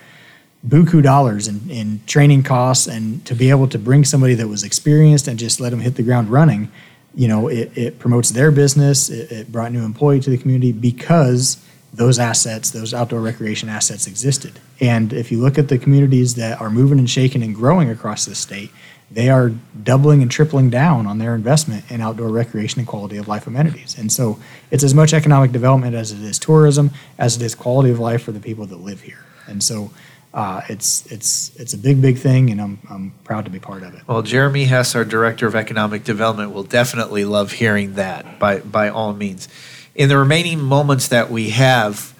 buku 0.66 1.02
dollars 1.02 1.48
in, 1.48 1.70
in 1.70 2.00
training 2.06 2.42
costs 2.42 2.86
and 2.86 3.24
to 3.24 3.34
be 3.34 3.48
able 3.48 3.66
to 3.66 3.78
bring 3.78 4.04
somebody 4.04 4.34
that 4.34 4.46
was 4.46 4.62
experienced 4.62 5.26
and 5.26 5.38
just 5.38 5.58
let 5.58 5.70
them 5.70 5.80
hit 5.80 5.94
the 5.94 6.02
ground 6.02 6.28
running 6.28 6.70
you 7.14 7.28
know 7.28 7.48
it, 7.48 7.76
it 7.76 7.98
promotes 7.98 8.30
their 8.30 8.50
business. 8.50 9.08
It, 9.08 9.32
it 9.32 9.52
brought 9.52 9.72
new 9.72 9.84
employee 9.84 10.20
to 10.20 10.30
the 10.30 10.38
community 10.38 10.72
because 10.72 11.64
those 11.92 12.18
assets 12.18 12.70
those 12.70 12.94
outdoor 12.94 13.20
recreation 13.20 13.68
assets 13.68 14.06
existed. 14.06 14.60
And 14.80 15.12
if 15.12 15.32
you 15.32 15.40
look 15.40 15.58
at 15.58 15.68
the 15.68 15.78
communities 15.78 16.36
that 16.36 16.60
are 16.60 16.70
moving 16.70 16.98
and 16.98 17.10
shaking 17.10 17.42
and 17.42 17.54
growing 17.54 17.90
across 17.90 18.24
the 18.24 18.34
state 18.34 18.70
they 19.10 19.28
are 19.28 19.50
doubling 19.82 20.22
and 20.22 20.30
tripling 20.30 20.70
down 20.70 21.06
on 21.06 21.18
their 21.18 21.34
investment 21.34 21.90
in 21.90 22.00
outdoor 22.00 22.28
recreation 22.28 22.78
and 22.78 22.86
quality 22.86 23.16
of 23.16 23.26
life 23.26 23.46
amenities. 23.46 23.98
And 23.98 24.12
so 24.12 24.38
it's 24.70 24.84
as 24.84 24.94
much 24.94 25.12
economic 25.12 25.50
development 25.50 25.96
as 25.96 26.12
it 26.12 26.20
is 26.20 26.38
tourism, 26.38 26.92
as 27.18 27.36
it 27.36 27.42
is 27.42 27.54
quality 27.54 27.90
of 27.90 27.98
life 27.98 28.22
for 28.22 28.32
the 28.32 28.40
people 28.40 28.66
that 28.66 28.80
live 28.80 29.00
here. 29.00 29.24
And 29.48 29.62
so 29.62 29.90
uh, 30.32 30.60
it's 30.68 31.04
it's 31.06 31.54
it's 31.56 31.74
a 31.74 31.78
big 31.78 32.00
big 32.00 32.18
thing, 32.18 32.50
and 32.50 32.60
I'm 32.60 32.78
I'm 32.88 33.12
proud 33.24 33.46
to 33.46 33.50
be 33.50 33.58
part 33.58 33.82
of 33.82 33.94
it. 33.94 34.02
Well, 34.06 34.22
Jeremy 34.22 34.64
Hess, 34.64 34.94
our 34.94 35.04
director 35.04 35.48
of 35.48 35.56
economic 35.56 36.04
development, 36.04 36.52
will 36.52 36.62
definitely 36.62 37.24
love 37.24 37.52
hearing 37.52 37.94
that. 37.94 38.38
By 38.38 38.60
by 38.60 38.90
all 38.90 39.12
means, 39.12 39.48
in 39.96 40.08
the 40.08 40.16
remaining 40.16 40.60
moments 40.60 41.08
that 41.08 41.32
we 41.32 41.50
have, 41.50 42.14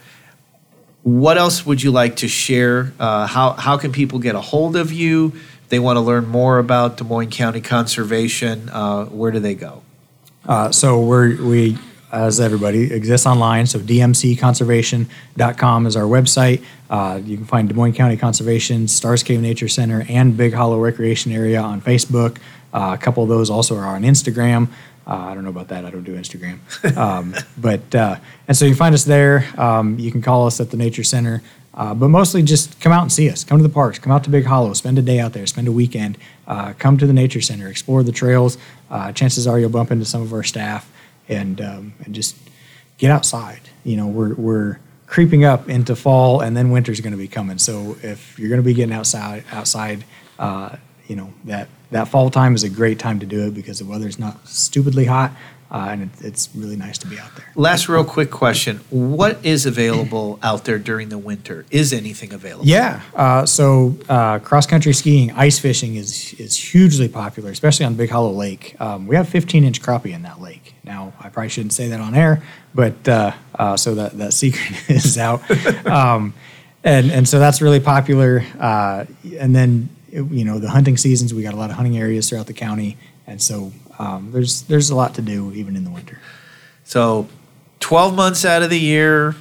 what 1.05 1.39
else 1.39 1.65
would 1.65 1.85
you 1.85 1.93
like 1.93 2.17
to 2.17 2.27
share? 2.27 2.93
Uh, 2.99 3.29
how 3.29 3.53
how 3.53 3.77
can 3.77 3.93
people 3.93 4.19
get 4.19 4.35
a 4.35 4.41
hold 4.41 4.75
of 4.75 4.93
you? 4.93 5.33
They 5.71 5.79
want 5.79 5.97
to 5.97 6.01
learn 6.01 6.27
more 6.27 6.59
about 6.59 6.97
Des 6.97 7.05
Moines 7.05 7.31
County 7.31 7.61
Conservation, 7.61 8.69
uh, 8.69 9.05
where 9.07 9.31
do 9.31 9.39
they 9.39 9.55
go? 9.55 9.83
Uh, 10.45 10.73
so 10.73 11.01
we're, 11.01 11.41
we, 11.43 11.79
as 12.13 12.41
everybody, 12.41 12.93
exists 12.93 13.25
online. 13.25 13.67
So 13.67 13.79
dmcconservation.com 13.79 15.87
is 15.87 15.97
our 15.97 16.05
website. 16.05 16.65
Uh, 16.91 17.21
you 17.25 17.37
can 17.37 17.47
find 17.47 17.69
Des 17.69 17.75
Moines 17.75 17.93
County 17.93 18.17
Conservation, 18.17 18.89
Starr's 18.89 19.23
Cave 19.23 19.41
Nature 19.41 19.69
Center, 19.69 20.05
and 20.09 20.37
Big 20.37 20.53
Hollow 20.53 20.81
Recreation 20.81 21.31
Area 21.31 21.61
on 21.61 21.81
Facebook. 21.81 22.39
Uh, 22.75 22.97
a 22.99 22.99
couple 22.99 23.23
of 23.23 23.29
those 23.29 23.49
also 23.49 23.77
are 23.77 23.87
on 23.87 24.03
Instagram. 24.03 24.69
Uh, 25.07 25.15
I 25.15 25.35
don't 25.35 25.45
know 25.45 25.51
about 25.51 25.69
that. 25.69 25.85
I 25.85 25.91
don't 25.91 26.05
do 26.05 26.17
Instagram. 26.17 26.59
Um, 26.97 27.35
but 27.57 27.95
uh, 27.95 28.17
and 28.49 28.57
so 28.57 28.65
you 28.65 28.75
find 28.75 28.95
us 28.95 29.05
there. 29.05 29.47
Um, 29.57 29.99
you 29.99 30.11
can 30.11 30.23
call 30.23 30.47
us 30.47 30.61
at 30.61 30.71
the 30.71 30.77
Nature 30.77 31.05
Center. 31.05 31.43
Uh, 31.81 31.95
but 31.95 32.09
mostly 32.09 32.43
just 32.43 32.79
come 32.79 32.93
out 32.93 33.01
and 33.01 33.11
see 33.11 33.31
us. 33.31 33.43
Come 33.43 33.57
to 33.57 33.63
the 33.63 33.73
parks. 33.73 33.99
Come 33.99 34.13
out 34.13 34.23
to 34.25 34.31
Big 34.31 34.45
Hollow. 34.45 34.75
Spend 34.75 34.99
a 34.99 35.03
day 35.03 35.19
out 35.19 35.33
there. 35.33 35.47
Spend 35.47 35.67
a 35.67 35.73
weekend. 35.73 36.19
Uh, 36.47 36.75
come 36.79 36.99
to 36.99 37.07
the 37.07 37.13
nature 37.15 37.41
center. 37.41 37.69
Explore 37.69 38.03
the 38.03 38.13
trails. 38.13 38.59
Uh, 38.91 39.13
chances 39.13 39.47
are 39.47 39.59
you'll 39.59 39.71
bump 39.71 39.91
into 39.91 40.05
some 40.05 40.21
of 40.21 40.35
our 40.35 40.43
staff 40.43 40.93
and 41.27 41.59
um, 41.63 41.95
and 42.05 42.15
just 42.15 42.37
get 42.99 43.11
outside. 43.11 43.63
You 43.83 43.97
know, 43.97 44.09
we're 44.09 44.35
we're 44.35 44.79
creeping 45.07 45.47
up 45.47 45.71
into 45.71 45.97
fall, 45.97 46.43
and 46.43 46.55
then 46.55 46.71
winter's 46.71 47.01
going 47.01 47.13
to 47.13 47.19
be 47.19 47.29
coming. 47.29 47.57
So 47.57 47.97
if 48.03 48.39
you're 48.39 48.51
going 48.51 48.61
to 48.61 48.67
be 48.67 48.75
getting 48.75 48.95
outside 48.95 49.45
outside, 49.51 50.05
uh, 50.39 50.77
you 51.07 51.17
know 51.17 51.33
that 51.45 51.71
that 51.93 52.09
fall 52.09 52.29
time 52.29 52.55
is 52.55 52.63
a 52.63 52.69
great 52.69 52.99
time 52.99 53.21
to 53.21 53.27
do 53.27 53.47
it 53.47 53.55
because 53.55 53.79
the 53.79 53.87
weather's 53.87 54.19
not 54.19 54.47
stupidly 54.47 55.07
hot 55.07 55.33
uh, 55.71 55.89
and 55.91 56.03
it, 56.03 56.09
it's 56.21 56.49
really 56.55 56.77
nice 56.77 56.99
to 56.99 57.07
be 57.07 57.19
out 57.19 57.35
there. 57.37 57.47
Last, 57.55 57.89
real 57.89 58.05
quick 58.05 58.31
question: 58.31 58.81
What 58.91 59.45
is 59.45 59.67
available 59.67 60.39
out 60.43 60.65
there 60.65 60.79
during 60.79 61.09
the 61.09 61.19
winter? 61.19 61.65
Is 61.71 61.93
anything 61.93 62.33
available? 62.33 62.67
Yeah, 62.67 63.03
uh, 63.15 63.47
so 63.47 63.97
uh, 64.09 64.39
cross 64.41 64.67
country 64.67 64.93
skiing, 64.93 65.31
ice 65.33 65.59
fishing 65.59 65.97
is 65.97 66.35
is 66.35 66.57
hugely 66.57 67.09
popular, 67.09 67.51
especially 67.51 67.87
on 67.87 67.95
Big 67.95 68.11
Hollow 68.11 68.33
Lake. 68.33 68.77
Um, 68.81 69.07
we 69.07 69.17
have 69.17 69.29
15 69.29 69.65
inch 69.65 69.81
crappie 69.83 70.13
in 70.13 70.23
that 70.23 70.41
lake. 70.41 70.75
Now, 70.85 71.13
I 71.21 71.29
probably 71.29 71.51
shouldn't 71.51 71.73
say 71.73 71.89
that 71.89 72.01
on 72.01 72.15
air, 72.15 72.43
but 72.75 73.09
uh, 73.09 73.33
uh, 73.55 73.77
so 73.77 73.95
that 73.95 74.19
that 74.19 74.33
secret 74.43 74.91
is 74.91 75.19
out. 75.19 75.43
Um, 75.87 76.35
and 76.85 77.11
and 77.11 77.29
so 77.29 77.39
that's 77.39 77.61
really 77.61 77.81
popular. 77.81 78.45
Uh, 78.59 79.05
and 79.39 79.55
then 79.55 79.89
you 80.11 80.45
know 80.45 80.59
the 80.59 80.71
hunting 80.71 80.97
seasons, 80.97 81.33
we 81.33 81.43
got 81.43 81.55
a 81.55 81.57
lot 81.57 81.71
of 81.71 81.77
hunting 81.77 81.97
areas 81.97 82.29
throughout 82.29 82.47
the 82.47 82.53
county, 82.53 82.97
and 83.27 83.41
so 83.41 83.73
um, 84.01 84.33
there's 84.33 84.63
there's 84.63 84.89
a 84.89 84.97
lot 84.97 85.15
to 85.17 85.23
do 85.23 85.53
even 85.53 85.77
in 85.77 85.85
the 85.85 85.91
winter. 85.91 86.19
So, 86.85 87.29
12 87.81 88.17
months 88.17 88.45
out 88.47 88.63
of 88.63 88.71
the 88.71 88.81
year, 88.81 89.37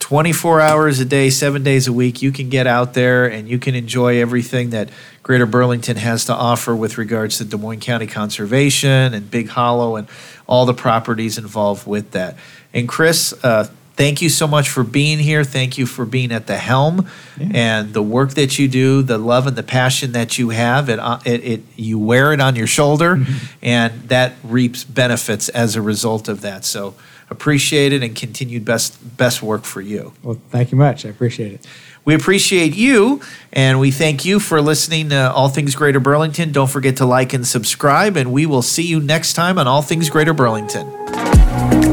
24 0.00 0.60
hours 0.60 0.98
a 0.98 1.04
day, 1.04 1.30
seven 1.30 1.62
days 1.62 1.86
a 1.86 1.92
week, 1.92 2.20
you 2.20 2.32
can 2.32 2.48
get 2.48 2.66
out 2.66 2.94
there 2.94 3.30
and 3.30 3.48
you 3.48 3.58
can 3.58 3.76
enjoy 3.76 4.20
everything 4.20 4.70
that 4.70 4.90
Greater 5.22 5.46
Burlington 5.46 5.96
has 5.96 6.24
to 6.24 6.34
offer 6.34 6.74
with 6.74 6.98
regards 6.98 7.38
to 7.38 7.44
Des 7.44 7.56
Moines 7.56 7.78
County 7.78 8.08
Conservation 8.08 9.14
and 9.14 9.30
Big 9.30 9.48
Hollow 9.48 9.94
and 9.94 10.08
all 10.48 10.66
the 10.66 10.74
properties 10.74 11.38
involved 11.38 11.86
with 11.86 12.10
that. 12.10 12.36
And 12.74 12.88
Chris, 12.88 13.32
uh, 13.44 13.68
thank 13.96 14.22
you 14.22 14.28
so 14.28 14.46
much 14.46 14.68
for 14.68 14.82
being 14.82 15.18
here. 15.18 15.44
Thank 15.44 15.78
you 15.78 15.86
for 15.86 16.04
being 16.04 16.32
at 16.32 16.46
the 16.46 16.56
helm 16.56 17.06
Yeah. 17.38 17.48
and 17.54 17.92
the 17.94 18.02
work 18.02 18.30
that 18.34 18.58
you 18.58 18.68
do, 18.68 19.02
the 19.02 19.18
love 19.18 19.46
and 19.46 19.56
the 19.56 19.62
passion 19.62 20.12
that 20.12 20.38
you 20.38 20.50
have. 20.50 20.88
It, 20.88 20.98
uh, 20.98 21.18
it, 21.24 21.44
it 21.44 21.60
you 21.76 21.98
wear 21.98 22.32
it 22.32 22.40
on 22.40 22.56
your 22.56 22.66
shoulder, 22.66 23.18
and 23.62 23.92
that 24.08 24.34
reaps 24.42 24.84
benefits 24.84 25.48
as 25.50 25.76
a 25.76 25.82
result 25.82 26.28
of 26.28 26.40
that. 26.42 26.64
So 26.64 26.94
appreciate 27.28 27.92
it 27.92 28.02
and 28.02 28.16
continued 28.16 28.64
best 28.64 29.16
best 29.16 29.42
work 29.42 29.64
for 29.64 29.80
you. 29.80 30.12
Well, 30.22 30.40
thank 30.50 30.72
you 30.72 30.78
much. 30.78 31.06
I 31.06 31.10
appreciate 31.10 31.52
it. 31.52 31.66
We 32.02 32.14
appreciate 32.14 32.74
you 32.74 33.20
and 33.52 33.78
we 33.78 33.90
thank 33.90 34.24
you 34.24 34.40
for 34.40 34.62
listening 34.62 35.10
to 35.10 35.30
All 35.32 35.50
Things 35.50 35.74
Greater 35.76 36.00
Burlington. 36.00 36.50
Don't 36.50 36.70
forget 36.70 36.96
to 36.96 37.04
like 37.04 37.34
and 37.34 37.46
subscribe, 37.46 38.16
and 38.16 38.32
we 38.32 38.46
will 38.46 38.62
see 38.62 38.84
you 38.86 39.00
next 39.00 39.34
time 39.34 39.58
on 39.58 39.68
All 39.68 39.82
Things 39.82 40.08
Greater 40.08 40.32
Burlington. 40.32 41.89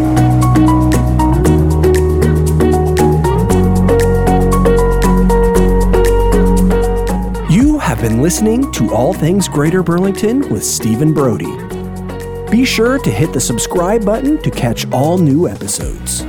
Have 7.98 8.12
been 8.12 8.22
listening 8.22 8.72
to 8.74 8.94
All 8.94 9.12
Things 9.12 9.48
Greater 9.48 9.82
Burlington 9.82 10.48
with 10.50 10.64
Stephen 10.64 11.16
Brody. 11.16 11.52
Be 12.52 12.64
sure 12.64 13.00
to 13.00 13.10
hit 13.10 13.34
the 13.34 13.40
subscribe 13.40 14.06
button 14.06 14.40
to 14.44 14.52
catch 14.52 14.88
all 14.92 15.18
new 15.18 15.48
episodes. 15.48 16.24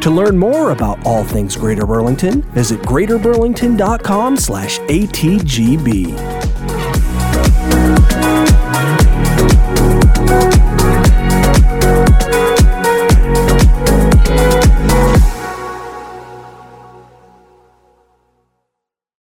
To 0.00 0.10
learn 0.10 0.36
more 0.36 0.72
about 0.72 1.06
all 1.06 1.22
things 1.22 1.54
Greater 1.54 1.86
Burlington, 1.86 2.42
visit 2.54 2.80
greaterburlington.com 2.80 4.36
slash 4.36 4.80
ATGB. 4.80 6.49